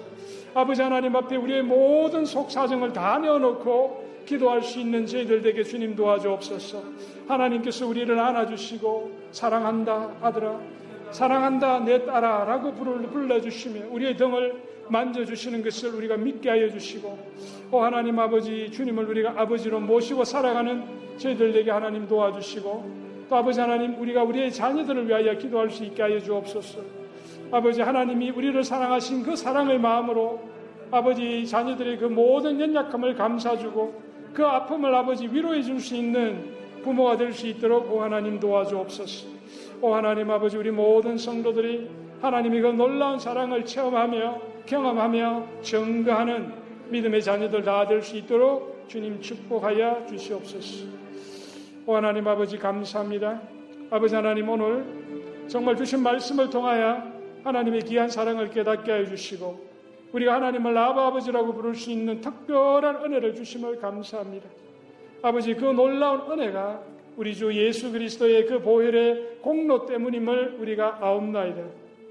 아버지 0.55 0.81
하나님 0.81 1.15
앞에 1.15 1.35
우리의 1.35 1.61
모든 1.61 2.25
속사정을 2.25 2.93
다 2.93 3.19
내어놓고 3.19 4.23
기도할 4.25 4.63
수 4.63 4.79
있는 4.79 5.05
저희들 5.05 5.45
에게 5.45 5.63
주님 5.63 5.95
도와주옵소서. 5.95 6.81
하나님께서 7.27 7.87
우리를 7.87 8.17
안아주시고 8.19 9.11
사랑한다 9.31 10.11
아들아. 10.21 10.59
사랑한다 11.11 11.79
내 11.79 12.05
딸아라고 12.05 12.73
불러주시며 12.73 13.87
우리의 13.91 14.17
등을 14.17 14.55
만져주시는 14.89 15.63
것을 15.63 15.93
우리가 15.93 16.17
믿게 16.17 16.49
하여 16.49 16.69
주시고 16.69 17.17
오 17.71 17.79
하나님 17.79 18.19
아버지 18.19 18.69
주님을 18.71 19.05
우리가 19.05 19.33
아버지로 19.37 19.79
모시고 19.79 20.23
살아가는 20.23 20.83
저희들에게 21.17 21.69
하나님 21.69 22.07
도와주시고 22.07 23.03
또 23.29 23.35
아버지 23.35 23.59
하나님 23.59 23.99
우리가 23.99 24.23
우리의 24.23 24.51
자녀들을 24.51 25.07
위하여 25.07 25.37
기도할 25.37 25.69
수 25.69 25.83
있게 25.85 26.01
하여 26.01 26.19
주옵소서. 26.19 26.81
아버지 27.51 27.81
하나님이 27.81 28.31
우리를 28.31 28.63
사랑하신 28.63 29.23
그 29.23 29.35
사랑의 29.35 29.79
마음으로 29.79 30.41
아버지 30.91 31.45
자녀들의 31.45 31.97
그 31.97 32.05
모든 32.05 32.59
연약함을 32.59 33.15
감사주고 33.15 34.01
그 34.33 34.43
아픔을 34.43 34.93
아버지 34.93 35.27
위로해 35.27 35.61
줄 35.61 35.79
수 35.79 35.95
있는 35.95 36.62
부모가 36.83 37.17
될 37.17 37.33
수 37.33 37.47
있도록 37.47 37.91
오 37.91 38.01
하나님 38.01 38.39
도와주옵소서. 38.39 39.27
오 39.81 39.93
하나님 39.93 40.29
아버지 40.29 40.57
우리 40.57 40.69
모든 40.71 41.17
성도들이 41.17 41.89
하나님의 42.21 42.61
그 42.61 42.67
놀라운 42.67 43.19
사랑을 43.19 43.65
체험하며 43.65 44.41
경험하며 44.65 45.61
증거하는 45.61 46.53
믿음의 46.89 47.21
자녀들 47.23 47.63
다 47.63 47.85
될 47.87 48.01
수 48.01 48.15
있도록 48.17 48.85
주님 48.87 49.19
축복하여 49.21 50.05
주시옵소서. 50.07 50.85
오 51.85 51.95
하나님 51.95 52.27
아버지 52.27 52.57
감사합니다. 52.57 53.41
아버지 53.89 54.15
하나님 54.15 54.47
오늘 54.49 54.85
정말 55.47 55.75
주신 55.75 56.01
말씀을 56.01 56.49
통하여 56.49 57.03
하나님의 57.43 57.81
귀한 57.81 58.09
사랑을 58.09 58.49
깨닫게 58.49 58.91
하여 58.91 59.05
주시고 59.05 59.73
우리가 60.13 60.35
하나님을 60.35 60.77
아바 60.77 61.07
아버지라고 61.07 61.53
부를 61.53 61.75
수 61.75 61.91
있는 61.91 62.21
특별한 62.21 63.03
은혜를 63.03 63.35
주심을 63.35 63.79
감사합니다. 63.79 64.47
아버지 65.23 65.53
그 65.53 65.63
놀라운 65.63 66.29
은혜가 66.29 66.83
우리 67.15 67.33
주 67.33 67.53
예수 67.53 67.93
그리스도의 67.93 68.45
그 68.45 68.59
보혈의 68.59 69.37
공로 69.41 69.85
때문임을 69.85 70.57
우리가 70.59 70.97
아옵나이다. 70.99 71.61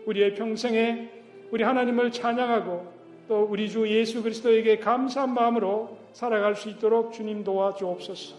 우리의 0.07 0.35
평생에 0.35 1.11
우리 1.51 1.63
하나님을 1.63 2.11
찬양하고 2.11 2.87
또 3.29 3.47
우리 3.51 3.69
주 3.69 3.87
예수 3.87 4.23
그리스도에게 4.23 4.79
감사한 4.79 5.35
마음으로 5.35 5.99
살아갈 6.15 6.57
수 6.57 6.71
있도록 6.71 7.13
주님 7.13 7.45
도와주옵소서. 7.45 8.35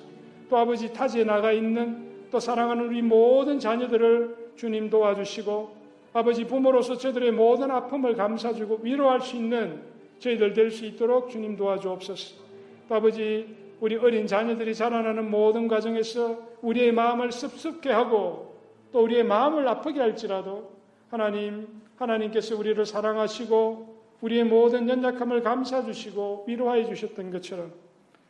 또 0.50 0.58
아버지 0.58 0.92
타지에 0.92 1.24
나가 1.24 1.52
있는 1.52 2.26
또 2.32 2.40
사랑하는 2.40 2.88
우리 2.88 3.04
모든 3.04 3.60
자녀들을 3.60 4.54
주님 4.56 4.90
도와주시고 4.90 5.84
아버지 6.14 6.46
부모로서 6.46 6.98
저들의 6.98 7.32
모든 7.32 7.70
아픔을 7.70 8.16
감사주고 8.16 8.80
위로할 8.82 9.22
수 9.22 9.36
있는 9.36 9.82
저희들 10.18 10.54
될 10.54 10.72
수 10.72 10.84
있도록 10.86 11.30
주님 11.30 11.58
도와주옵소서. 11.58 12.42
또 12.90 12.96
아버지 12.96 13.62
우리 13.84 13.98
어린 13.98 14.28
자녀들이 14.28 14.74
자라나는 14.76 15.30
모든 15.30 15.68
과정에서 15.68 16.40
우리의 16.62 16.94
마음을 16.94 17.34
습습게 17.34 17.92
하고 17.92 18.56
또 18.94 19.04
우리의 19.04 19.26
마음을 19.26 19.68
아프게 19.68 20.00
할지라도 20.00 20.72
하나님 21.10 21.68
하나님께서 21.98 22.58
우리를 22.58 22.86
사랑하시고 22.86 23.98
우리의 24.22 24.46
모든 24.46 24.88
연약함을 24.88 25.44
감싸 25.44 25.84
주시고 25.84 26.46
위로하여 26.48 26.86
주셨던 26.86 27.30
것처럼 27.32 27.74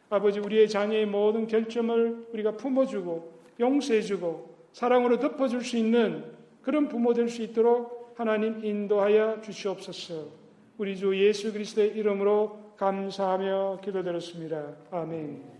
아버지 0.09 0.39
우리의 0.39 0.67
자녀의 0.67 1.05
모든 1.05 1.45
결점을 1.45 2.29
우리가 2.33 2.53
품어주고 2.53 3.33
용서해주고 3.59 4.55
사랑으로 4.71 5.19
덮어줄 5.19 5.63
수 5.63 5.77
있는 5.77 6.33
그런 6.63 6.87
부모 6.87 7.13
될 7.13 7.29
수 7.29 7.43
있도록 7.43 8.15
하나님 8.17 8.65
인도하여 8.65 9.41
주시옵소서. 9.41 10.29
우리 10.79 10.97
주 10.97 11.15
예수 11.15 11.53
그리스도의 11.53 11.89
이름으로 11.89 12.62
감사하며 12.77 13.79
기도드렸습니다. 13.83 14.73
아멘. 14.91 15.52